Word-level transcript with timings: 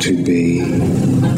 to 0.00 0.12
be 0.22 0.60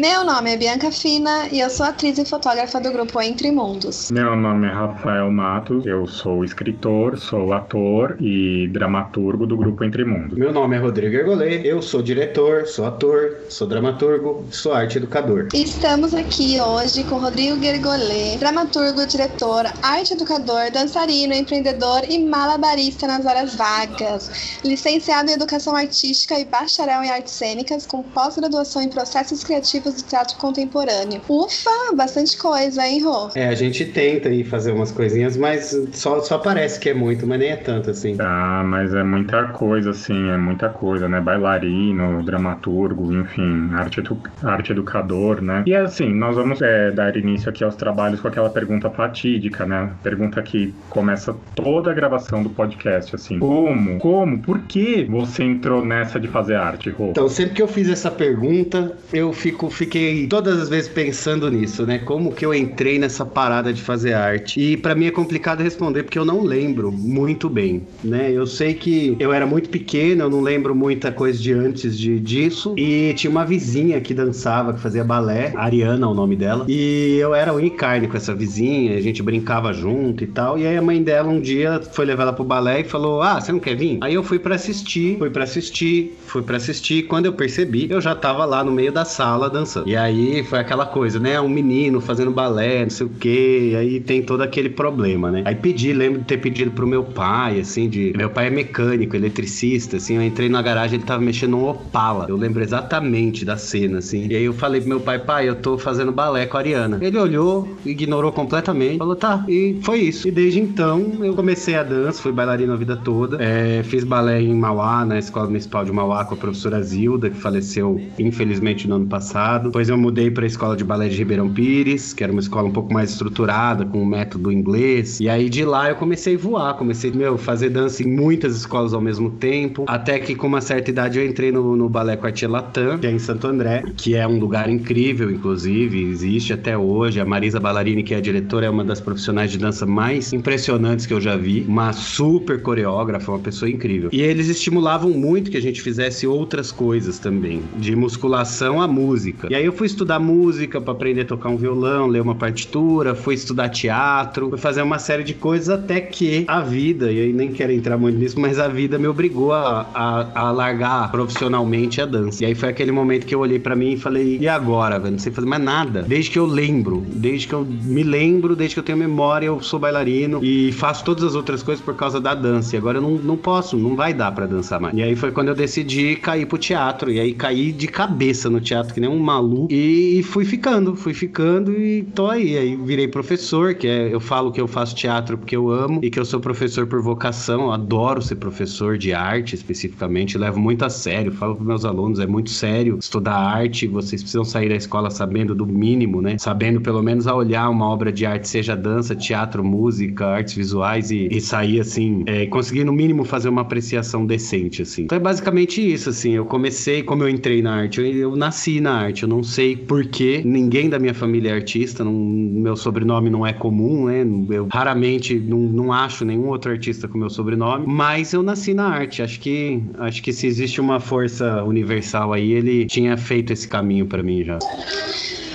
Meu 0.00 0.24
nome 0.24 0.50
é 0.50 0.56
Bianca 0.56 0.90
Fina 0.90 1.46
e 1.52 1.60
eu 1.60 1.68
sou 1.68 1.84
atriz 1.84 2.16
e 2.16 2.24
fotógrafa 2.24 2.80
do 2.80 2.90
grupo 2.90 3.20
Entre 3.20 3.50
Mundos. 3.50 4.10
Meu 4.10 4.34
nome 4.34 4.66
é 4.66 4.70
Rafael 4.70 5.30
Matos, 5.30 5.84
eu 5.84 6.06
sou 6.06 6.42
escritor, 6.42 7.18
sou 7.18 7.52
ator 7.52 8.16
e 8.18 8.66
dramaturgo 8.68 9.46
do 9.46 9.58
grupo 9.58 9.84
Entre 9.84 10.02
Mundos. 10.02 10.38
Meu 10.38 10.54
nome 10.54 10.74
é 10.74 10.78
Rodrigo 10.78 11.14
Ergolê, 11.14 11.60
eu 11.66 11.82
sou 11.82 12.00
diretor, 12.00 12.66
sou 12.66 12.86
ator, 12.86 13.40
sou 13.50 13.68
dramaturgo, 13.68 14.46
sou 14.50 14.72
arte 14.72 14.96
educador. 14.96 15.48
Estamos 15.52 16.14
aqui 16.14 16.58
hoje 16.58 17.04
com 17.04 17.18
Rodrigo 17.18 17.62
Gergolê, 17.62 18.38
dramaturgo, 18.38 19.06
diretor, 19.06 19.66
arte 19.82 20.14
educador, 20.14 20.70
dançarino, 20.72 21.34
empreendedor 21.34 22.04
e 22.08 22.24
malabarista 22.24 23.06
nas 23.06 23.26
horas 23.26 23.54
vagas. 23.54 24.58
Licenciado 24.64 25.30
em 25.30 25.34
Educação 25.34 25.76
Artística 25.76 26.40
e 26.40 26.46
bacharel 26.46 27.02
em 27.02 27.10
Artes 27.10 27.34
Cênicas, 27.34 27.84
com 27.84 28.02
pós-graduação 28.02 28.80
em 28.80 28.88
Processos 28.88 29.44
Criativos 29.44 29.89
do 29.94 30.02
teatro 30.02 30.36
contemporâneo. 30.36 31.20
Ufa, 31.28 31.70
bastante 31.94 32.36
coisa, 32.36 32.86
hein, 32.86 33.02
Rô? 33.02 33.30
É, 33.34 33.48
a 33.48 33.54
gente 33.54 33.84
tenta 33.84 34.28
aí 34.28 34.44
fazer 34.44 34.72
umas 34.72 34.90
coisinhas, 34.92 35.36
mas 35.36 35.76
só, 35.92 36.20
só 36.20 36.38
parece 36.38 36.78
que 36.78 36.88
é 36.88 36.94
muito, 36.94 37.26
mas 37.26 37.38
nem 37.38 37.50
é 37.50 37.56
tanto 37.56 37.90
assim. 37.90 38.16
Ah, 38.18 38.62
mas 38.64 38.94
é 38.94 39.02
muita 39.02 39.44
coisa, 39.48 39.90
assim, 39.90 40.30
é 40.30 40.36
muita 40.36 40.68
coisa, 40.68 41.08
né? 41.08 41.20
Bailarino, 41.20 42.22
dramaturgo, 42.22 43.12
enfim, 43.12 43.70
arte, 43.72 44.00
edu 44.00 44.20
arte 44.42 44.72
educador, 44.72 45.40
né? 45.40 45.62
E 45.66 45.74
assim, 45.74 46.12
nós 46.12 46.36
vamos 46.36 46.60
é, 46.60 46.90
dar 46.90 47.16
início 47.16 47.48
aqui 47.48 47.64
aos 47.64 47.76
trabalhos 47.76 48.20
com 48.20 48.28
aquela 48.28 48.50
pergunta 48.50 48.90
fatídica, 48.90 49.66
né? 49.66 49.92
Pergunta 50.02 50.42
que 50.42 50.74
começa 50.88 51.34
toda 51.54 51.90
a 51.90 51.94
gravação 51.94 52.42
do 52.42 52.50
podcast, 52.50 53.14
assim. 53.14 53.38
Como? 53.38 53.98
Como? 53.98 54.38
Por 54.40 54.60
que 54.62 55.04
você 55.04 55.42
entrou 55.42 55.84
nessa 55.84 56.18
de 56.18 56.28
fazer 56.28 56.56
arte, 56.56 56.90
Rô? 56.90 57.10
Então, 57.10 57.28
sempre 57.28 57.54
que 57.54 57.62
eu 57.62 57.68
fiz 57.68 57.88
essa 57.88 58.10
pergunta, 58.10 58.96
eu 59.12 59.32
fico 59.32 59.69
fiquei 59.72 60.26
todas 60.26 60.60
as 60.60 60.68
vezes 60.68 60.88
pensando 60.88 61.50
nisso, 61.50 61.86
né? 61.86 61.98
Como 61.98 62.32
que 62.32 62.44
eu 62.44 62.54
entrei 62.54 62.98
nessa 62.98 63.24
parada 63.24 63.72
de 63.72 63.82
fazer 63.82 64.14
arte? 64.14 64.60
E 64.60 64.76
para 64.76 64.94
mim 64.94 65.06
é 65.06 65.10
complicado 65.10 65.62
responder 65.62 66.02
porque 66.02 66.18
eu 66.18 66.24
não 66.24 66.42
lembro 66.42 66.90
muito 66.92 67.48
bem, 67.48 67.86
né? 68.02 68.30
Eu 68.32 68.46
sei 68.46 68.74
que 68.74 69.16
eu 69.18 69.32
era 69.32 69.46
muito 69.46 69.68
pequeno, 69.68 70.24
eu 70.24 70.30
não 70.30 70.40
lembro 70.40 70.74
muita 70.74 71.12
coisa 71.12 71.38
de 71.38 71.52
antes 71.52 71.98
de, 71.98 72.18
disso. 72.20 72.74
E 72.76 73.14
tinha 73.14 73.30
uma 73.30 73.44
vizinha 73.44 74.00
que 74.00 74.12
dançava, 74.12 74.72
que 74.72 74.80
fazia 74.80 75.04
balé, 75.04 75.52
Ariana, 75.56 76.08
o 76.08 76.14
nome 76.14 76.36
dela. 76.36 76.64
E 76.68 77.16
eu 77.18 77.34
era 77.34 77.54
unha 77.54 77.66
e 77.66 77.70
carne 77.70 78.08
com 78.08 78.16
essa 78.16 78.34
vizinha, 78.34 78.96
a 78.96 79.00
gente 79.00 79.22
brincava 79.22 79.72
junto 79.72 80.24
e 80.24 80.26
tal. 80.26 80.58
E 80.58 80.66
aí 80.66 80.76
a 80.76 80.82
mãe 80.82 81.02
dela 81.02 81.28
um 81.28 81.40
dia 81.40 81.80
foi 81.92 82.04
levar 82.04 82.24
ela 82.24 82.32
pro 82.32 82.44
balé 82.44 82.80
e 82.80 82.84
falou: 82.84 83.22
"Ah, 83.22 83.40
você 83.40 83.52
não 83.52 83.60
quer 83.60 83.76
vir?" 83.76 83.98
Aí 84.00 84.14
eu 84.14 84.22
fui 84.22 84.38
para 84.38 84.54
assistir, 84.54 85.16
fui 85.18 85.30
para 85.30 85.44
assistir, 85.44 86.16
fui 86.26 86.42
para 86.42 86.56
assistir. 86.56 87.04
Quando 87.04 87.26
eu 87.26 87.32
percebi, 87.32 87.90
eu 87.90 88.00
já 88.00 88.14
tava 88.14 88.44
lá 88.44 88.64
no 88.64 88.72
meio 88.72 88.92
da 88.92 89.04
sala 89.04 89.48
dançando. 89.48 89.59
E 89.86 89.96
aí 89.96 90.42
foi 90.44 90.58
aquela 90.58 90.86
coisa, 90.86 91.18
né? 91.18 91.40
Um 91.40 91.48
menino 91.48 92.00
fazendo 92.00 92.30
balé, 92.30 92.82
não 92.82 92.90
sei 92.90 93.06
o 93.06 93.10
quê. 93.10 93.74
Aí 93.78 94.00
tem 94.00 94.22
todo 94.22 94.42
aquele 94.42 94.68
problema, 94.68 95.30
né? 95.30 95.42
Aí 95.44 95.54
pedi, 95.54 95.92
lembro 95.92 96.20
de 96.20 96.26
ter 96.26 96.38
pedido 96.38 96.70
pro 96.70 96.86
meu 96.86 97.04
pai, 97.04 97.60
assim, 97.60 97.88
de. 97.88 98.12
Meu 98.16 98.30
pai 98.30 98.46
é 98.46 98.50
mecânico, 98.50 99.16
eletricista, 99.16 99.96
assim. 99.96 100.16
Eu 100.16 100.22
entrei 100.22 100.48
na 100.48 100.62
garagem, 100.62 100.96
ele 100.98 101.06
tava 101.06 101.22
mexendo 101.22 101.56
um 101.56 101.68
Opala. 101.68 102.26
Eu 102.28 102.36
lembro 102.36 102.62
exatamente 102.62 103.44
da 103.44 103.56
cena, 103.56 103.98
assim. 103.98 104.26
E 104.28 104.36
aí 104.36 104.44
eu 104.44 104.52
falei 104.52 104.80
pro 104.80 104.88
meu 104.88 105.00
pai, 105.00 105.18
pai, 105.18 105.48
eu 105.48 105.54
tô 105.54 105.78
fazendo 105.78 106.12
balé 106.12 106.46
com 106.46 106.56
a 106.56 106.60
Ariana. 106.60 106.98
Ele 107.00 107.18
olhou, 107.18 107.76
ignorou 107.84 108.32
completamente, 108.32 108.98
falou, 108.98 109.16
tá. 109.16 109.44
E 109.48 109.78
foi 109.82 110.00
isso. 110.00 110.28
E 110.28 110.30
desde 110.30 110.60
então 110.60 111.12
eu 111.20 111.34
comecei 111.34 111.74
a 111.74 111.82
dança, 111.82 112.20
fui 112.22 112.32
bailarina 112.32 112.74
a 112.74 112.76
vida 112.76 112.96
toda. 112.96 113.42
É, 113.42 113.82
fiz 113.82 114.04
balé 114.04 114.40
em 114.40 114.54
Mauá, 114.54 115.04
na 115.04 115.18
Escola 115.18 115.46
Municipal 115.46 115.84
de 115.84 115.92
Mauá, 115.92 116.24
com 116.24 116.34
a 116.34 116.36
professora 116.36 116.82
Zilda, 116.82 117.30
que 117.30 117.36
faleceu 117.36 118.00
infelizmente 118.18 118.88
no 118.88 118.96
ano 118.96 119.06
passado. 119.06 119.49
Depois 119.58 119.88
eu 119.88 119.98
mudei 119.98 120.30
para 120.30 120.44
a 120.44 120.46
escola 120.46 120.76
de 120.76 120.84
balé 120.84 121.08
de 121.08 121.16
Ribeirão 121.16 121.48
Pires, 121.48 122.12
que 122.12 122.22
era 122.22 122.32
uma 122.32 122.40
escola 122.40 122.68
um 122.68 122.72
pouco 122.72 122.92
mais 122.92 123.10
estruturada, 123.10 123.84
com 123.84 124.02
o 124.02 124.06
método 124.06 124.50
inglês. 124.52 125.20
E 125.20 125.28
aí 125.28 125.48
de 125.48 125.64
lá 125.64 125.88
eu 125.88 125.96
comecei 125.96 126.34
a 126.34 126.38
voar, 126.38 126.74
comecei 126.74 127.10
meu 127.10 127.36
fazer 127.36 127.70
dança 127.70 128.02
em 128.02 128.06
muitas 128.06 128.56
escolas 128.56 128.92
ao 128.92 129.00
mesmo 129.00 129.30
tempo, 129.30 129.84
até 129.86 130.18
que 130.18 130.34
com 130.34 130.46
uma 130.46 130.60
certa 130.60 130.90
idade 130.90 131.18
eu 131.18 131.26
entrei 131.26 131.50
no, 131.52 131.76
no 131.76 131.88
balé 131.88 132.16
Quartier 132.16 132.50
Latam, 132.50 132.98
que 132.98 133.06
é 133.06 133.10
em 133.10 133.18
Santo 133.18 133.46
André, 133.46 133.82
que 133.96 134.14
é 134.14 134.26
um 134.26 134.38
lugar 134.38 134.68
incrível, 134.68 135.30
inclusive, 135.30 136.02
existe 136.04 136.52
até 136.52 136.76
hoje. 136.76 137.20
A 137.20 137.24
Marisa 137.24 137.60
Ballarini, 137.60 138.02
que 138.02 138.14
é 138.14 138.18
a 138.18 138.20
diretora, 138.20 138.66
é 138.66 138.70
uma 138.70 138.84
das 138.84 139.00
profissionais 139.00 139.50
de 139.50 139.58
dança 139.58 139.86
mais 139.86 140.32
impressionantes 140.32 141.06
que 141.06 141.12
eu 141.12 141.20
já 141.20 141.36
vi, 141.36 141.64
uma 141.66 141.92
super 141.92 142.62
coreógrafa, 142.62 143.32
uma 143.32 143.38
pessoa 143.38 143.70
incrível. 143.70 144.10
E 144.12 144.20
eles 144.20 144.48
estimulavam 144.48 145.10
muito 145.10 145.50
que 145.50 145.56
a 145.56 145.62
gente 145.62 145.80
fizesse 145.80 146.26
outras 146.26 146.70
coisas 146.70 147.18
também, 147.18 147.62
de 147.76 147.94
musculação 147.96 148.80
à 148.80 148.88
música. 148.88 149.39
E 149.48 149.54
aí 149.54 149.64
eu 149.64 149.72
fui 149.72 149.86
estudar 149.86 150.18
música 150.18 150.80
para 150.80 150.92
aprender 150.92 151.22
a 151.22 151.24
tocar 151.24 151.48
um 151.48 151.56
violão, 151.56 152.06
ler 152.06 152.20
uma 152.20 152.34
partitura, 152.34 153.14
fui 153.14 153.34
estudar 153.34 153.68
teatro, 153.68 154.50
fui 154.50 154.58
fazer 154.58 154.82
uma 154.82 154.98
série 154.98 155.24
de 155.24 155.34
coisas 155.34 155.68
até 155.68 156.00
que 156.00 156.44
a 156.46 156.60
vida, 156.60 157.10
e 157.10 157.20
aí 157.20 157.32
nem 157.32 157.52
quero 157.52 157.72
entrar 157.72 157.96
muito 157.96 158.18
nisso, 158.18 158.38
mas 158.38 158.58
a 158.58 158.68
vida 158.68 158.98
me 158.98 159.06
obrigou 159.06 159.52
a, 159.52 159.86
a, 159.94 160.40
a 160.40 160.50
largar 160.50 161.10
profissionalmente 161.10 162.00
a 162.00 162.06
dança. 162.06 162.42
E 162.42 162.46
aí 162.46 162.54
foi 162.54 162.68
aquele 162.68 162.92
momento 162.92 163.26
que 163.26 163.34
eu 163.34 163.40
olhei 163.40 163.58
para 163.58 163.76
mim 163.76 163.92
e 163.92 163.96
falei, 163.96 164.38
e 164.40 164.48
agora, 164.48 164.98
velho? 164.98 165.12
Não 165.12 165.18
sei 165.18 165.32
fazer 165.32 165.46
mais 165.46 165.62
nada. 165.62 166.02
Desde 166.02 166.30
que 166.30 166.38
eu 166.38 166.46
lembro, 166.46 167.04
desde 167.08 167.46
que 167.46 167.54
eu 167.54 167.64
me 167.64 168.02
lembro, 168.02 168.56
desde 168.56 168.74
que 168.74 168.80
eu 168.80 168.84
tenho 168.84 168.98
memória, 168.98 169.46
eu 169.46 169.60
sou 169.62 169.78
bailarino 169.78 170.40
e 170.42 170.72
faço 170.72 171.04
todas 171.04 171.24
as 171.24 171.34
outras 171.34 171.62
coisas 171.62 171.84
por 171.84 171.94
causa 171.94 172.20
da 172.20 172.34
dança. 172.34 172.74
E 172.74 172.78
agora 172.78 172.98
eu 172.98 173.02
não, 173.02 173.12
não 173.12 173.36
posso, 173.36 173.76
não 173.76 173.96
vai 173.96 174.12
dar 174.12 174.32
para 174.32 174.46
dançar 174.46 174.80
mais. 174.80 174.96
E 174.96 175.02
aí 175.02 175.16
foi 175.16 175.30
quando 175.30 175.48
eu 175.48 175.54
decidi 175.54 176.16
cair 176.16 176.46
pro 176.46 176.58
teatro. 176.58 177.10
E 177.10 177.20
aí 177.20 177.32
caí 177.32 177.72
de 177.72 177.86
cabeça 177.86 178.48
no 178.50 178.60
teatro, 178.60 178.94
que 178.94 179.00
nem 179.00 179.10
um 179.10 179.18
maluco. 179.30 179.72
E 179.72 180.22
fui 180.24 180.44
ficando, 180.44 180.96
fui 180.96 181.14
ficando 181.14 181.72
e 181.72 182.02
tô 182.02 182.26
aí. 182.26 182.56
Aí 182.58 182.76
virei 182.76 183.06
professor, 183.06 183.74
que 183.74 183.86
é, 183.86 184.12
eu 184.12 184.20
falo 184.20 184.50
que 184.50 184.60
eu 184.60 184.66
faço 184.66 184.94
teatro 184.94 185.38
porque 185.38 185.54
eu 185.56 185.70
amo 185.70 186.00
e 186.02 186.10
que 186.10 186.18
eu 186.18 186.24
sou 186.24 186.40
professor 186.40 186.86
por 186.86 187.00
vocação. 187.00 187.70
Adoro 187.70 188.20
ser 188.20 188.36
professor 188.36 188.98
de 188.98 189.12
arte 189.12 189.54
especificamente, 189.54 190.36
levo 190.36 190.58
muito 190.58 190.84
a 190.84 190.90
sério. 190.90 191.32
Falo 191.32 191.54
para 191.54 191.64
meus 191.64 191.84
alunos, 191.84 192.18
é 192.18 192.26
muito 192.26 192.50
sério 192.50 192.98
estudar 192.98 193.36
arte. 193.36 193.86
Vocês 193.86 194.22
precisam 194.22 194.44
sair 194.44 194.68
da 194.68 194.76
escola 194.76 195.10
sabendo 195.10 195.54
do 195.54 195.66
mínimo, 195.66 196.20
né? 196.20 196.36
Sabendo 196.38 196.80
pelo 196.80 197.02
menos 197.02 197.26
a 197.26 197.34
olhar 197.34 197.68
uma 197.68 197.86
obra 197.86 198.12
de 198.12 198.26
arte, 198.26 198.48
seja 198.48 198.76
dança, 198.76 199.14
teatro, 199.14 199.62
música, 199.64 200.26
artes 200.26 200.54
visuais 200.54 201.10
e, 201.10 201.28
e 201.30 201.40
sair 201.40 201.80
assim, 201.80 202.24
é, 202.26 202.46
conseguir 202.46 202.84
no 202.84 202.92
mínimo 202.92 203.24
fazer 203.24 203.48
uma 203.48 203.62
apreciação 203.62 204.26
decente, 204.26 204.82
assim. 204.82 205.02
Então 205.04 205.16
é 205.16 205.20
basicamente 205.20 205.80
isso, 205.80 206.10
assim. 206.10 206.32
Eu 206.32 206.44
comecei, 206.44 207.02
como 207.02 207.22
eu 207.22 207.28
entrei 207.28 207.62
na 207.62 207.74
arte, 207.74 208.00
eu, 208.00 208.06
eu 208.06 208.36
nasci 208.36 208.80
na 208.80 208.92
arte. 208.92 209.19
Eu 209.24 209.28
não 209.28 209.42
sei 209.42 209.76
porquê, 209.76 210.42
ninguém 210.44 210.88
da 210.88 210.98
minha 210.98 211.14
família 211.14 211.50
é 211.50 211.54
artista, 211.54 212.04
não, 212.04 212.12
meu 212.12 212.76
sobrenome 212.76 213.30
não 213.30 213.46
é 213.46 213.52
comum, 213.52 214.06
né? 214.06 214.24
Eu 214.50 214.68
raramente 214.72 215.38
não, 215.38 215.58
não 215.58 215.92
acho 215.92 216.24
nenhum 216.24 216.48
outro 216.48 216.70
artista 216.70 217.08
com 217.08 217.18
meu 217.18 217.30
sobrenome, 217.30 217.86
mas 217.86 218.32
eu 218.32 218.42
nasci 218.42 218.74
na 218.74 218.88
arte. 218.88 219.22
Acho 219.22 219.40
que, 219.40 219.82
acho 219.98 220.22
que 220.22 220.32
se 220.32 220.46
existe 220.46 220.80
uma 220.80 221.00
força 221.00 221.62
universal 221.64 222.32
aí, 222.32 222.52
ele 222.52 222.86
tinha 222.86 223.16
feito 223.16 223.52
esse 223.52 223.66
caminho 223.68 224.06
para 224.06 224.22
mim 224.22 224.44
já. 224.44 224.58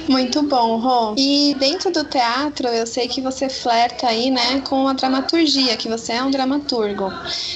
Muito 0.07 0.43
bom, 0.43 0.77
Rô. 0.77 1.15
E 1.17 1.55
dentro 1.59 1.91
do 1.91 2.03
teatro, 2.03 2.67
eu 2.67 2.85
sei 2.85 3.07
que 3.07 3.21
você 3.21 3.49
flerta 3.49 4.07
aí, 4.07 4.29
né, 4.29 4.61
com 4.61 4.87
a 4.87 4.93
dramaturgia, 4.93 5.75
que 5.77 5.89
você 5.89 6.13
é 6.13 6.23
um 6.23 6.29
dramaturgo. 6.29 7.11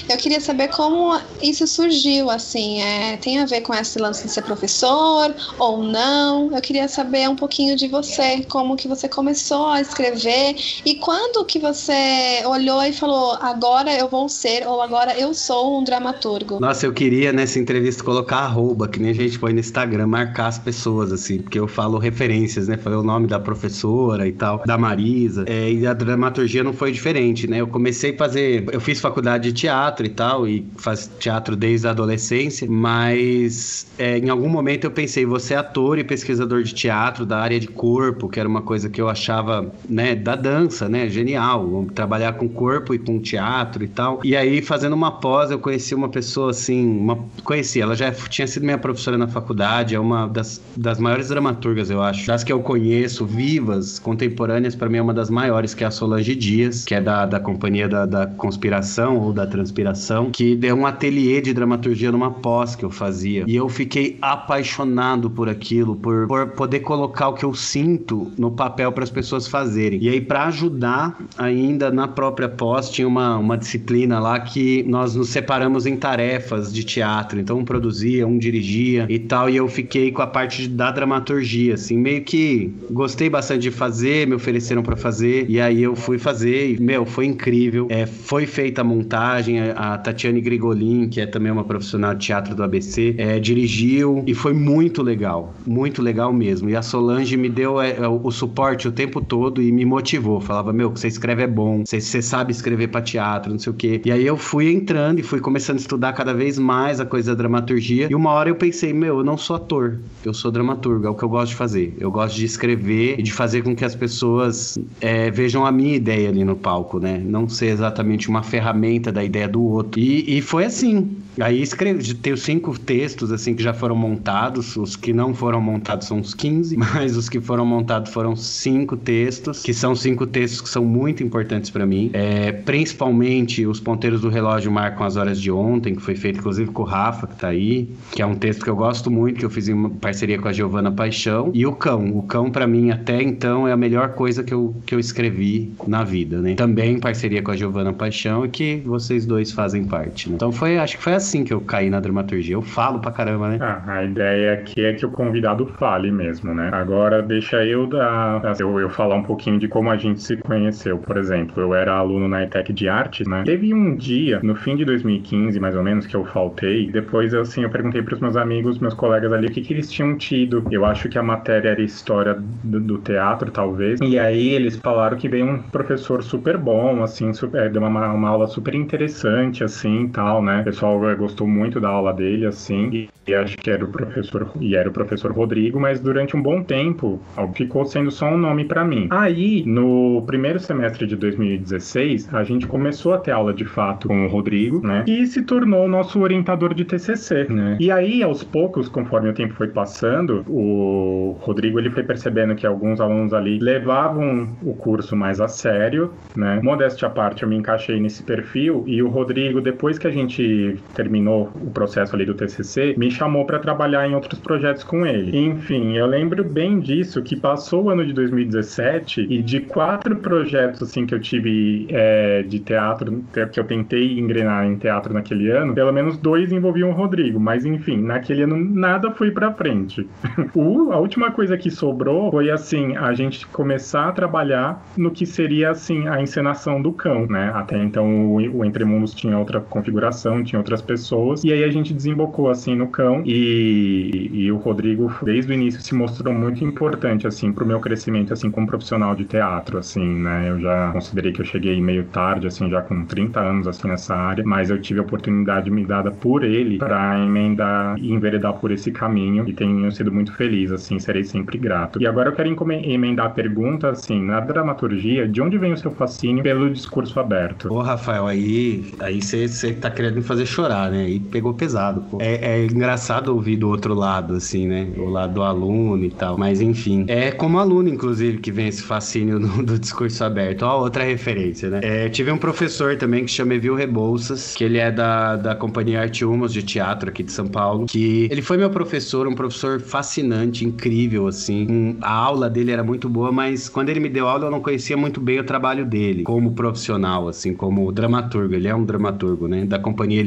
Eu 0.10 0.18
queria 0.18 0.40
saber 0.40 0.70
como 0.70 1.20
isso 1.42 1.68
surgiu, 1.68 2.30
assim, 2.30 2.82
é, 2.82 3.18
tem 3.18 3.40
a 3.40 3.46
ver 3.46 3.62
com 3.62 3.74
esse 3.74 4.00
lance 4.00 4.26
de 4.26 4.32
ser 4.32 4.42
professor 4.42 5.34
ou 5.58 5.84
não? 5.84 6.52
Eu 6.56 6.62
queria 6.62 6.88
saber 6.88 7.30
um 7.30 7.36
pouquinho 7.36 7.76
de 7.76 7.88
você, 7.88 8.44
como 8.50 8.76
que 8.76 8.88
você 8.88 9.08
começou 9.08 9.68
a 9.68 9.82
escrever 9.82 10.56
e 10.86 10.96
quando 10.96 11.46
que 11.46 11.60
você 11.60 12.42
olhou 12.46 12.82
e 12.84 12.94
falou, 12.94 13.34
agora 13.42 13.94
eu 13.96 14.08
vou 14.08 14.28
ser 14.28 14.68
ou 14.68 14.82
agora 14.82 15.18
eu 15.18 15.34
sou 15.34 15.80
um 15.80 15.84
dramaturgo. 15.84 16.60
Nossa, 16.60 16.86
eu 16.86 16.94
queria 16.94 17.32
nessa 17.32 17.60
entrevista 17.60 18.04
colocar 18.04 18.38
arroba, 18.38 18.88
que 18.88 19.00
nem 19.00 19.12
a 19.12 19.14
gente 19.14 19.38
põe 19.38 19.54
no 19.54 19.60
Instagram, 19.60 20.08
marcar 20.08 20.48
as 20.48 20.58
pessoas, 20.58 21.12
assim, 21.12 21.40
porque 21.40 21.60
eu 21.60 21.68
falo 21.68 21.98
referência 21.98 22.39
referências, 22.40 22.68
né? 22.68 22.78
Falei 22.78 22.98
o 22.98 23.04
nome 23.04 23.28
da 23.28 23.40
professora 23.40 24.28
e 24.28 24.32
tal, 24.32 24.64
da 24.66 24.78
Marisa. 24.78 25.44
É, 25.48 25.72
e 25.72 25.86
a 25.86 25.94
dramaturgia 25.94 26.64
não 26.64 26.74
foi 26.74 26.92
diferente, 26.92 27.48
né? 27.48 27.62
Eu 27.62 27.68
comecei 27.68 28.14
a 28.14 28.18
fazer. 28.18 28.66
Eu 28.72 28.80
fiz 28.80 29.00
faculdade 29.00 29.52
de 29.52 29.54
teatro 29.54 30.06
e 30.06 30.10
tal, 30.10 30.48
e 30.48 30.66
faz 30.78 31.10
teatro 31.20 31.56
desde 31.56 31.88
a 31.88 31.92
adolescência, 31.92 32.68
mas 32.70 33.88
é, 33.98 34.18
em 34.18 34.30
algum 34.30 34.50
momento 34.50 34.86
eu 34.86 34.92
pensei, 34.92 35.26
você 35.26 35.54
é 35.54 35.58
ator 35.58 35.98
e 36.00 36.04
pesquisador 36.04 36.64
de 36.64 36.74
teatro 36.74 37.26
da 37.26 37.40
área 37.40 37.60
de 37.60 37.68
corpo, 37.68 38.30
que 38.30 38.40
era 38.40 38.48
uma 38.48 38.62
coisa 38.62 38.90
que 38.90 39.02
eu 39.02 39.10
achava, 39.10 39.72
né, 39.88 40.16
da 40.16 40.36
dança, 40.36 40.88
né? 40.88 41.10
Genial. 41.10 41.88
Trabalhar 41.94 42.34
com 42.34 42.48
corpo 42.48 42.94
e 42.94 43.00
com 43.00 43.20
teatro 43.20 43.84
e 43.84 43.88
tal. 43.88 44.20
E 44.24 44.36
aí, 44.36 44.62
fazendo 44.62 44.94
uma 44.94 45.20
pós, 45.20 45.52
eu 45.52 45.60
conheci 45.60 45.94
uma 45.94 46.10
pessoa 46.10 46.52
assim, 46.52 46.86
uma... 46.86 47.18
conheci, 47.44 47.82
ela 47.82 47.96
já 47.96 48.12
tinha 48.12 48.48
sido 48.48 48.64
minha 48.64 48.78
professora 48.78 49.18
na 49.18 49.28
faculdade, 49.28 49.96
é 49.96 50.00
uma 50.00 50.28
das, 50.28 50.62
das 50.76 51.00
maiores 51.00 51.30
dramaturgas, 51.30 51.90
eu 51.90 52.02
acho 52.02 52.29
das 52.30 52.44
que 52.44 52.54
eu 52.54 52.60
conheço, 52.60 53.26
vivas, 53.26 53.98
contemporâneas, 53.98 54.76
para 54.76 54.88
mim 54.88 54.98
é 54.98 55.02
uma 55.02 55.16
das 55.16 55.32
maiores, 55.32 55.74
que 55.74 55.84
é 55.84 55.88
a 55.88 55.90
Solange 55.90 56.36
Dias, 56.36 56.86
que 56.86 56.94
é 56.94 57.02
da, 57.02 57.26
da 57.26 57.40
Companhia 57.40 57.90
da, 57.90 58.06
da 58.06 58.28
Conspiração 58.28 59.18
ou 59.18 59.34
da 59.34 59.48
Transpiração, 59.48 60.30
que 60.30 60.56
deu 60.56 60.76
um 60.76 60.86
ateliê 60.86 61.42
de 61.42 61.52
dramaturgia 61.56 62.12
numa 62.12 62.30
pós 62.30 62.76
que 62.76 62.86
eu 62.86 62.92
fazia. 62.92 63.46
E 63.48 63.56
eu 63.56 63.68
fiquei 63.68 64.20
apaixonado 64.22 65.28
por 65.28 65.50
aquilo, 65.50 65.96
por, 65.96 66.28
por 66.28 66.50
poder 66.50 66.82
colocar 66.82 67.30
o 67.30 67.34
que 67.34 67.44
eu 67.44 67.56
sinto 67.56 68.32
no 68.38 68.52
papel 68.52 68.92
para 68.92 69.04
as 69.04 69.10
pessoas 69.10 69.48
fazerem. 69.48 70.00
E 70.00 70.08
aí, 70.08 70.22
para 70.22 70.46
ajudar, 70.46 71.18
ainda 71.36 71.90
na 71.90 72.08
própria 72.08 72.48
pós, 72.48 72.92
tinha 72.92 73.08
uma, 73.08 73.40
uma 73.40 73.58
disciplina 73.58 74.20
lá 74.20 74.40
que 74.40 74.84
nós 74.84 75.16
nos 75.16 75.30
separamos 75.30 75.88
em 75.88 75.98
tarefas 75.98 76.72
de 76.72 76.84
teatro. 76.84 77.40
Então, 77.40 77.58
um 77.58 77.66
produzia, 77.66 78.28
um 78.28 78.38
dirigia 78.38 79.08
e 79.10 79.18
tal. 79.18 79.50
E 79.50 79.56
eu 79.56 79.68
fiquei 79.68 80.12
com 80.12 80.22
a 80.22 80.28
parte 80.28 80.68
da 80.68 80.92
dramaturgia, 80.92 81.74
assim, 81.74 81.98
meio 81.98 82.19
meio 82.20 82.24
que 82.24 82.74
gostei 82.92 83.30
bastante 83.30 83.62
de 83.62 83.72
fazer, 83.72 84.28
me 84.28 84.36
ofereceram 84.36 84.84
para 84.84 84.96
fazer, 84.96 85.46
e 85.50 85.60
aí 85.60 85.82
eu 85.82 85.96
fui 85.96 86.18
fazer, 86.18 86.76
e, 86.76 86.82
meu, 86.82 87.06
foi 87.06 87.26
incrível. 87.26 87.88
É, 87.90 88.06
foi 88.06 88.46
feita 88.46 88.82
a 88.82 88.84
montagem, 88.84 89.60
a 89.60 89.98
Tatiane 89.98 90.42
Grigolin, 90.42 91.08
que 91.08 91.22
é 91.22 91.26
também 91.26 91.52
uma 91.52 91.64
profissional 91.64 92.14
de 92.14 92.26
teatro 92.26 92.54
do 92.54 92.64
ABC, 92.64 93.16
é, 93.18 93.40
dirigiu, 93.40 94.24
e 94.28 94.34
foi 94.34 94.54
muito 94.54 95.02
legal, 95.02 95.54
muito 95.66 96.02
legal 96.02 96.34
mesmo. 96.34 96.70
E 96.70 96.76
a 96.76 96.82
Solange 96.82 97.36
me 97.38 97.50
deu 97.50 97.82
é, 97.82 98.08
o 98.08 98.32
suporte 98.32 98.88
o 98.88 98.92
tempo 98.92 99.22
todo 99.22 99.62
e 99.62 99.72
me 99.72 99.86
motivou. 99.86 100.42
Falava, 100.42 100.74
meu, 100.74 100.92
que 100.92 101.00
você 101.00 101.08
escreve 101.08 101.44
é 101.44 101.48
bom, 101.48 101.84
você, 101.86 102.02
você 102.02 102.22
sabe 102.22 102.52
escrever 102.52 102.88
para 102.88 103.02
teatro, 103.02 103.52
não 103.52 103.60
sei 103.60 103.72
o 103.72 103.76
quê. 103.76 104.02
E 104.06 104.12
aí 104.12 104.26
eu 104.26 104.38
fui 104.38 104.72
entrando 104.72 105.20
e 105.20 105.24
fui 105.24 105.40
começando 105.40 105.78
a 105.78 105.82
estudar 105.82 106.14
cada 106.14 106.34
vez 106.34 106.58
mais 106.58 107.00
a 107.00 107.06
coisa 107.06 107.32
da 107.32 107.38
dramaturgia, 107.38 108.08
e 108.10 108.16
uma 108.16 108.32
hora 108.32 108.50
eu 108.50 108.56
pensei, 108.56 108.94
meu, 108.94 109.20
eu 109.20 109.24
não 109.24 109.38
sou 109.38 109.56
ator, 109.56 110.00
eu 110.26 110.34
sou 110.34 110.52
dramaturgo, 110.52 111.08
é 111.08 111.10
o 111.10 111.16
que 111.16 111.24
eu 111.24 111.30
gosto 111.30 111.52
de 111.52 111.56
fazer. 111.56 111.96
Eu 112.00 112.09
gosto 112.12 112.36
de 112.36 112.46
escrever 112.46 113.20
e 113.20 113.24
de 113.24 113.32
fazer 113.32 113.64
com 113.64 113.76
que 113.76 113.86
as 113.86 113.96
pessoas 113.96 114.78
é, 115.02 115.30
vejam 115.32 115.66
a 115.66 115.72
minha 115.72 115.96
ideia 115.96 116.30
ali 116.30 116.44
no 116.44 116.56
palco, 116.56 117.00
né? 117.00 117.22
Não 117.24 117.48
ser 117.48 117.68
exatamente 117.68 118.30
uma 118.30 118.44
ferramenta 118.44 119.12
da 119.12 119.24
ideia 119.24 119.48
do 119.48 119.62
outro. 119.62 120.00
E, 120.00 120.38
e 120.38 120.42
foi 120.42 120.66
assim. 120.66 121.18
Aí 121.42 121.62
escrevi, 121.62 122.14
tenho 122.14 122.38
cinco 122.38 122.78
textos 122.78 123.32
assim 123.32 123.56
que 123.56 123.64
já 123.64 123.74
foram 123.74 123.96
montados, 123.96 124.76
os 124.76 124.96
que 124.96 125.14
não 125.14 125.34
foram 125.34 125.62
montados 125.62 126.08
são 126.08 126.18
uns 126.18 126.34
15, 126.34 126.76
mas 126.78 127.16
os 127.16 127.30
que 127.30 127.40
foram 127.40 127.66
montados 127.66 128.12
foram 128.12 128.36
cinco 128.36 128.98
textos, 128.98 129.62
que 129.62 129.74
são 129.74 129.96
cinco 129.96 130.28
textos 130.28 130.62
que 130.62 130.70
são 130.70 130.84
muito 130.84 131.24
importantes 131.24 131.70
para 131.70 131.86
mim. 131.86 132.10
É, 132.14 132.52
principalmente 132.52 133.66
os 133.66 133.80
ponteiros 133.80 134.22
do 134.22 134.30
relógio 134.30 134.72
marcam 134.72 135.06
as 135.06 135.16
horas 135.16 135.40
de 135.40 135.52
ontem, 135.52 135.96
que 135.96 136.02
foi 136.02 136.16
feito 136.16 136.40
inclusive 136.40 136.72
com 136.72 136.84
o 136.84 136.86
Rafa, 136.86 137.28
que 137.28 137.36
tá 137.36 137.48
aí, 137.50 137.90
que 138.12 138.22
é 138.22 138.26
um 138.26 138.36
texto 138.36 138.64
que 138.64 138.70
eu 138.70 138.76
gosto 138.76 139.10
muito, 139.10 139.40
que 139.40 139.46
eu 139.46 139.50
fiz 139.50 139.68
em 139.68 139.90
parceria 139.90 140.40
com 140.40 140.48
a 140.48 140.54
Giovana 140.54 140.92
Paixão, 140.92 141.52
e 141.54 141.66
o 141.66 141.74
Cão. 141.74 142.18
O 142.18 142.24
Cão 142.24 142.50
para 142.52 142.68
mim 142.68 142.92
até 142.92 143.22
então 143.22 143.68
é 143.68 143.72
a 143.72 143.78
melhor 143.78 144.10
coisa 144.10 144.44
que 144.44 144.54
eu, 144.54 144.76
que 144.86 144.94
eu 144.94 145.00
escrevi 145.00 145.72
na 145.88 146.04
vida, 146.04 146.42
né? 146.42 146.56
Também 146.56 146.96
em 146.96 147.00
parceria 147.00 147.42
com 147.42 147.52
a 147.52 147.56
Giovana 147.56 147.94
Paixão 147.94 148.46
e 148.46 148.50
que 148.50 148.82
vocês 148.86 149.26
dois 149.26 149.52
fazem 149.52 149.84
parte, 149.86 150.30
né? 150.30 150.36
Então 150.36 150.52
foi, 150.52 150.78
acho 150.78 150.98
que 150.98 151.04
foi 151.04 151.14
assim 151.14 151.29
assim 151.30 151.44
que 151.44 151.54
eu 151.54 151.62
caí 151.62 151.90
na 151.90 152.00
dramaturgia. 152.00 152.56
Eu 152.56 152.62
falo 152.62 153.00
pra 153.00 153.12
caramba, 153.12 153.50
né? 153.50 153.58
Ah, 153.62 153.84
a 153.86 154.04
ideia 154.04 154.54
aqui 154.54 154.84
é 154.84 154.94
que 154.94 155.06
o 155.06 155.12
convidado 155.12 155.66
fale 155.78 156.12
mesmo, 156.12 156.54
né? 156.54 156.70
Agora 156.74 157.22
deixa 157.22 157.64
eu 157.64 157.86
dar. 157.86 158.42
Eu, 158.60 158.80
eu 158.80 158.90
falar 158.90 159.16
um 159.16 159.24
pouquinho 159.24 159.60
de 159.60 159.68
como 159.68 159.90
a 159.90 159.98
gente 159.98 160.22
se 160.22 160.38
conheceu. 160.38 160.98
Por 160.98 161.18
exemplo, 161.18 161.62
eu 161.62 161.74
era 161.74 161.94
aluno 161.94 162.28
na 162.28 162.44
ETEC 162.44 162.74
de 162.74 162.90
Artes, 162.90 163.28
né? 163.28 163.44
Teve 163.46 163.74
um 163.74 163.96
dia, 163.96 164.40
no 164.42 164.56
fim 164.56 164.76
de 164.76 164.84
2015, 164.84 165.60
mais 165.60 165.76
ou 165.76 165.84
menos, 165.84 166.08
que 166.08 166.16
eu 166.16 166.26
faltei. 166.26 166.92
Depois, 166.92 167.34
assim, 167.34 167.64
eu 167.64 167.70
perguntei 167.70 168.02
pros 168.02 168.20
meus 168.20 168.36
amigos, 168.36 168.80
meus 168.80 168.94
colegas 168.96 169.32
ali, 169.32 169.48
o 169.48 169.52
que, 169.52 169.62
que 169.62 169.74
eles 169.74 169.92
tinham 169.92 170.18
tido. 170.18 170.66
Eu 170.72 170.84
acho 170.84 171.08
que 171.10 171.18
a 171.18 171.24
matéria 171.24 171.70
era 171.70 171.82
história 171.82 172.36
do, 172.36 172.80
do 172.80 172.98
teatro, 172.98 173.52
talvez. 173.52 174.00
E 174.02 174.18
aí 174.18 174.50
eles 174.50 174.78
falaram 174.78 175.18
que 175.18 175.30
veio 175.30 175.46
um 175.46 175.62
professor 175.62 176.24
super 176.24 176.58
bom, 176.58 177.04
assim, 177.04 177.32
super, 177.34 177.70
deu 177.72 177.82
uma, 177.82 178.12
uma 178.14 178.30
aula 178.30 178.48
super 178.48 178.74
interessante, 178.74 179.64
assim, 179.64 180.08
tal, 180.08 180.42
né? 180.42 180.62
O 180.62 180.64
pessoal 180.64 181.09
gostou 181.16 181.48
muito 181.48 181.80
da 181.80 181.90
aula 181.90 182.14
dele, 182.14 182.46
assim, 182.46 183.08
e, 183.28 183.34
acho 183.34 183.58
que 183.58 183.70
era 183.70 183.84
o 183.84 183.88
professor, 183.88 184.52
e 184.60 184.76
era 184.76 184.90
o 184.90 184.92
professor 184.92 185.32
Rodrigo, 185.32 185.80
mas 185.80 186.00
durante 186.00 186.36
um 186.36 186.42
bom 186.42 186.64
tempo 186.64 187.22
ficou 187.54 187.86
sendo 187.86 188.12
só 188.12 188.28
um 188.28 188.38
nome 188.38 188.66
para 188.66 188.84
mim. 188.84 189.08
Aí, 189.10 189.64
no 189.66 190.24
primeiro 190.26 190.60
semestre 190.60 191.06
de 191.06 191.16
2016, 191.16 192.34
a 192.34 192.44
gente 192.44 192.68
começou 192.68 193.14
a 193.14 193.18
ter 193.18 193.32
aula 193.32 193.54
de 193.54 193.66
fato 193.66 194.08
com 194.08 194.26
o 194.26 194.30
Rodrigo, 194.30 194.86
né? 194.86 195.04
E 195.08 195.26
se 195.28 195.44
tornou 195.44 195.88
nosso 195.88 196.20
orientador 196.20 196.74
de 196.74 196.86
TCC, 196.86 197.48
né? 197.50 197.78
E 197.80 197.92
aí, 197.92 198.24
aos 198.24 198.44
poucos, 198.44 198.90
conforme 198.90 199.30
o 199.30 199.34
tempo 199.34 199.54
foi 199.54 199.68
passando, 199.68 200.44
o 200.48 201.38
Rodrigo 201.40 201.80
ele 201.80 201.90
foi 201.90 202.04
percebendo 202.04 202.56
que 202.56 202.66
alguns 202.66 203.00
alunos 203.00 203.34
ali 203.34 203.60
levavam 203.60 204.50
o 204.64 204.74
curso 204.74 205.16
mais 205.16 205.40
a 205.40 205.48
sério, 205.48 206.12
né? 206.36 206.60
Modéstia 206.64 207.08
à 207.08 207.12
parte, 207.12 207.44
eu 207.44 207.50
me 207.50 207.56
encaixei 207.56 208.00
nesse 208.00 208.24
perfil 208.24 208.84
e 208.88 209.02
o 209.02 209.10
Rodrigo, 209.10 209.62
depois 209.62 209.98
que 209.98 210.08
a 210.08 210.12
gente 210.12 210.78
terminou 211.00 211.50
o 211.56 211.72
processo 211.72 212.14
ali 212.14 212.26
do 212.26 212.34
TCC, 212.34 212.94
me 212.98 213.10
chamou 213.10 213.46
para 213.46 213.58
trabalhar 213.58 214.06
em 214.06 214.14
outros 214.14 214.38
projetos 214.38 214.84
com 214.84 215.06
ele. 215.06 215.38
Enfim, 215.38 215.96
eu 215.96 216.06
lembro 216.06 216.44
bem 216.44 216.82
disso, 216.82 217.22
que 217.22 217.38
passou 217.38 217.86
o 217.86 217.90
ano 217.90 218.06
de 218.06 218.12
2017 218.12 219.26
e 219.30 219.42
de 219.42 219.62
quatro 219.62 220.18
projetos 220.18 220.84
assim 220.84 221.06
que 221.06 221.16
eu 221.16 221.20
tive 221.22 221.88
é, 221.90 222.44
de 222.44 222.60
teatro, 222.60 223.24
que 223.54 223.60
eu 223.60 223.64
tentei 223.64 224.20
engrenar 224.20 224.66
em 224.66 224.76
teatro 224.76 225.14
naquele 225.14 225.50
ano, 225.50 225.74
pelo 225.74 225.94
menos 225.94 226.18
dois 226.18 226.52
envolviam 226.52 226.90
o 226.90 226.94
Rodrigo, 226.94 227.40
mas 227.40 227.66
enfim, 227.66 227.98
naquele 228.02 228.44
ano 228.44 228.58
nada 228.58 229.10
foi 229.12 229.32
para 229.32 229.54
frente. 229.54 230.06
a 230.92 230.98
última 230.98 231.32
coisa 231.32 231.58
que 231.58 231.72
sobrou 231.72 232.30
foi 232.30 232.52
assim, 232.52 232.98
a 232.98 233.14
gente 233.14 233.48
começar 233.48 234.10
a 234.10 234.12
trabalhar 234.12 234.84
no 234.98 235.12
que 235.12 235.26
seria 235.26 235.70
assim 235.70 236.10
a 236.10 236.22
encenação 236.22 236.82
do 236.82 236.92
cão, 236.92 237.26
né? 237.26 237.52
Até 237.54 237.78
então 237.78 238.34
o, 238.34 238.36
o 238.38 239.06
tinha 239.16 239.38
outra 239.38 239.62
configuração, 239.62 240.44
tinha 240.44 240.60
outras 240.60 240.82
pessoas. 240.90 241.44
E 241.44 241.54
aí 241.54 241.64
a 241.64 241.70
gente 241.70 241.94
desembocou 241.94 242.50
assim 242.50 242.76
no 242.76 242.88
cão 242.88 243.22
e, 243.24 244.30
e 244.34 244.52
o 244.52 244.58
Rodrigo 244.58 245.12
desde 245.24 245.52
o 245.52 245.54
início 245.54 245.82
se 245.82 245.94
mostrou 245.94 246.34
muito 246.34 246.64
importante 246.64 247.28
assim 247.28 247.52
pro 247.52 247.66
meu 247.66 247.80
crescimento 247.80 248.34
assim 248.34 248.50
como 248.50 248.66
profissional 248.66 249.16
de 249.16 249.26
teatro 249.26 249.78
assim, 249.78 250.04
né? 250.06 250.50
Eu 250.50 250.60
já 250.60 250.92
considerei 250.92 251.32
que 251.32 251.42
eu 251.42 251.46
cheguei 251.46 251.80
meio 251.80 252.06
tarde 252.06 252.48
assim, 252.48 252.70
já 252.70 252.82
com 252.82 253.06
30 253.06 253.40
anos 253.40 253.68
assim 253.68 253.88
nessa 253.88 254.16
área, 254.16 254.44
mas 254.44 254.72
eu 254.72 254.82
tive 254.82 255.00
a 255.00 255.04
oportunidade 255.04 255.70
me 255.70 255.86
dada 255.86 256.10
por 256.12 256.44
ele 256.44 256.80
para 256.80 257.20
emendar 257.20 257.98
e 258.00 258.12
enveredar 258.12 258.54
por 258.54 258.72
esse 258.72 258.92
caminho 258.92 259.48
e 259.48 259.54
tenho 259.54 259.92
sido 259.92 260.12
muito 260.12 260.34
feliz 260.34 260.72
assim, 260.72 260.98
serei 260.98 261.24
sempre 261.24 261.58
grato. 261.58 262.02
E 262.02 262.08
agora 262.08 262.30
eu 262.30 262.34
quero 262.34 262.50
emendar 262.84 263.28
a 263.28 263.30
pergunta 263.30 263.90
assim, 263.90 264.22
na 264.24 264.40
dramaturgia, 264.40 265.28
de 265.28 265.42
onde 265.42 265.58
vem 265.58 265.74
o 265.74 265.78
seu 265.78 265.92
fascínio 265.92 266.42
pelo 266.42 266.70
discurso 266.70 267.20
aberto? 267.20 267.72
Ô, 267.72 267.82
Rafael, 267.82 268.26
aí 268.26 268.92
aí 269.00 269.22
você 269.22 269.74
tá 269.74 269.92
querendo 269.92 270.16
me 270.16 270.22
fazer 270.22 270.46
chorar 270.46 270.79
né? 270.88 271.10
E 271.10 271.20
pegou 271.20 271.54
pesado. 271.54 272.02
Pô. 272.12 272.18
É, 272.22 272.60
é 272.60 272.66
engraçado 272.66 273.30
ouvir 273.30 273.58
do 273.58 273.70
outro 273.70 273.94
lado, 273.94 274.36
assim, 274.36 274.68
né? 274.68 274.88
O 274.98 275.10
lado 275.10 275.34
do 275.34 275.44
aluno 275.44 276.06
e 276.06 276.12
tal. 276.12 276.38
Mas 276.38 276.62
enfim. 276.62 277.06
É 277.08 277.32
como 277.32 277.58
aluno, 277.58 277.90
inclusive, 277.90 278.38
que 278.38 278.52
vem 278.52 278.68
esse 278.68 278.84
fascínio 278.84 279.40
do, 279.40 279.64
do 279.64 279.80
discurso 279.80 280.24
aberto. 280.24 280.64
Ó, 280.64 280.82
outra 280.82 281.04
referência, 281.04 281.70
né? 281.70 281.80
É, 281.82 282.10
tive 282.10 282.32
um 282.32 282.38
professor 282.38 282.96
também 282.98 283.26
que 283.26 283.32
chama 283.32 283.56
Evil 283.56 283.76
Rebouças, 283.76 284.54
que 284.56 284.64
ele 284.64 284.78
é 284.78 284.92
da, 284.92 285.36
da 285.36 285.56
Companhia 285.56 286.02
Arte 286.02 286.24
Humos 286.24 286.54
de 286.54 286.62
teatro 286.62 287.10
aqui 287.10 287.24
de 287.24 287.32
São 287.32 287.48
Paulo, 287.48 287.86
que 287.86 288.28
ele 288.30 288.42
foi 288.42 288.58
meu 288.58 288.70
professor, 288.70 289.28
um 289.28 289.34
professor 289.34 289.80
fascinante, 289.80 290.66
incrível, 290.66 291.28
assim. 291.28 291.98
A 292.02 292.14
aula 292.14 292.50
dele 292.50 292.72
era 292.72 292.84
muito 292.84 293.10
boa, 293.10 293.32
mas 293.32 293.68
quando 293.68 293.90
ele 293.90 294.00
me 294.00 294.10
deu 294.10 294.28
aula 294.28 294.46
eu 294.46 294.52
não 294.52 294.62
conhecia 294.62 294.96
muito 294.96 295.20
bem 295.20 295.40
o 295.40 295.44
trabalho 295.44 295.86
dele 295.86 296.24
como 296.24 296.52
profissional, 296.52 297.28
assim, 297.28 297.54
como 297.54 297.92
dramaturgo. 297.92 298.54
Ele 298.54 298.68
é 298.68 298.76
um 298.76 298.84
dramaturgo, 298.84 299.48
né? 299.48 299.66
Da 299.66 299.80
Companhia 299.80 300.20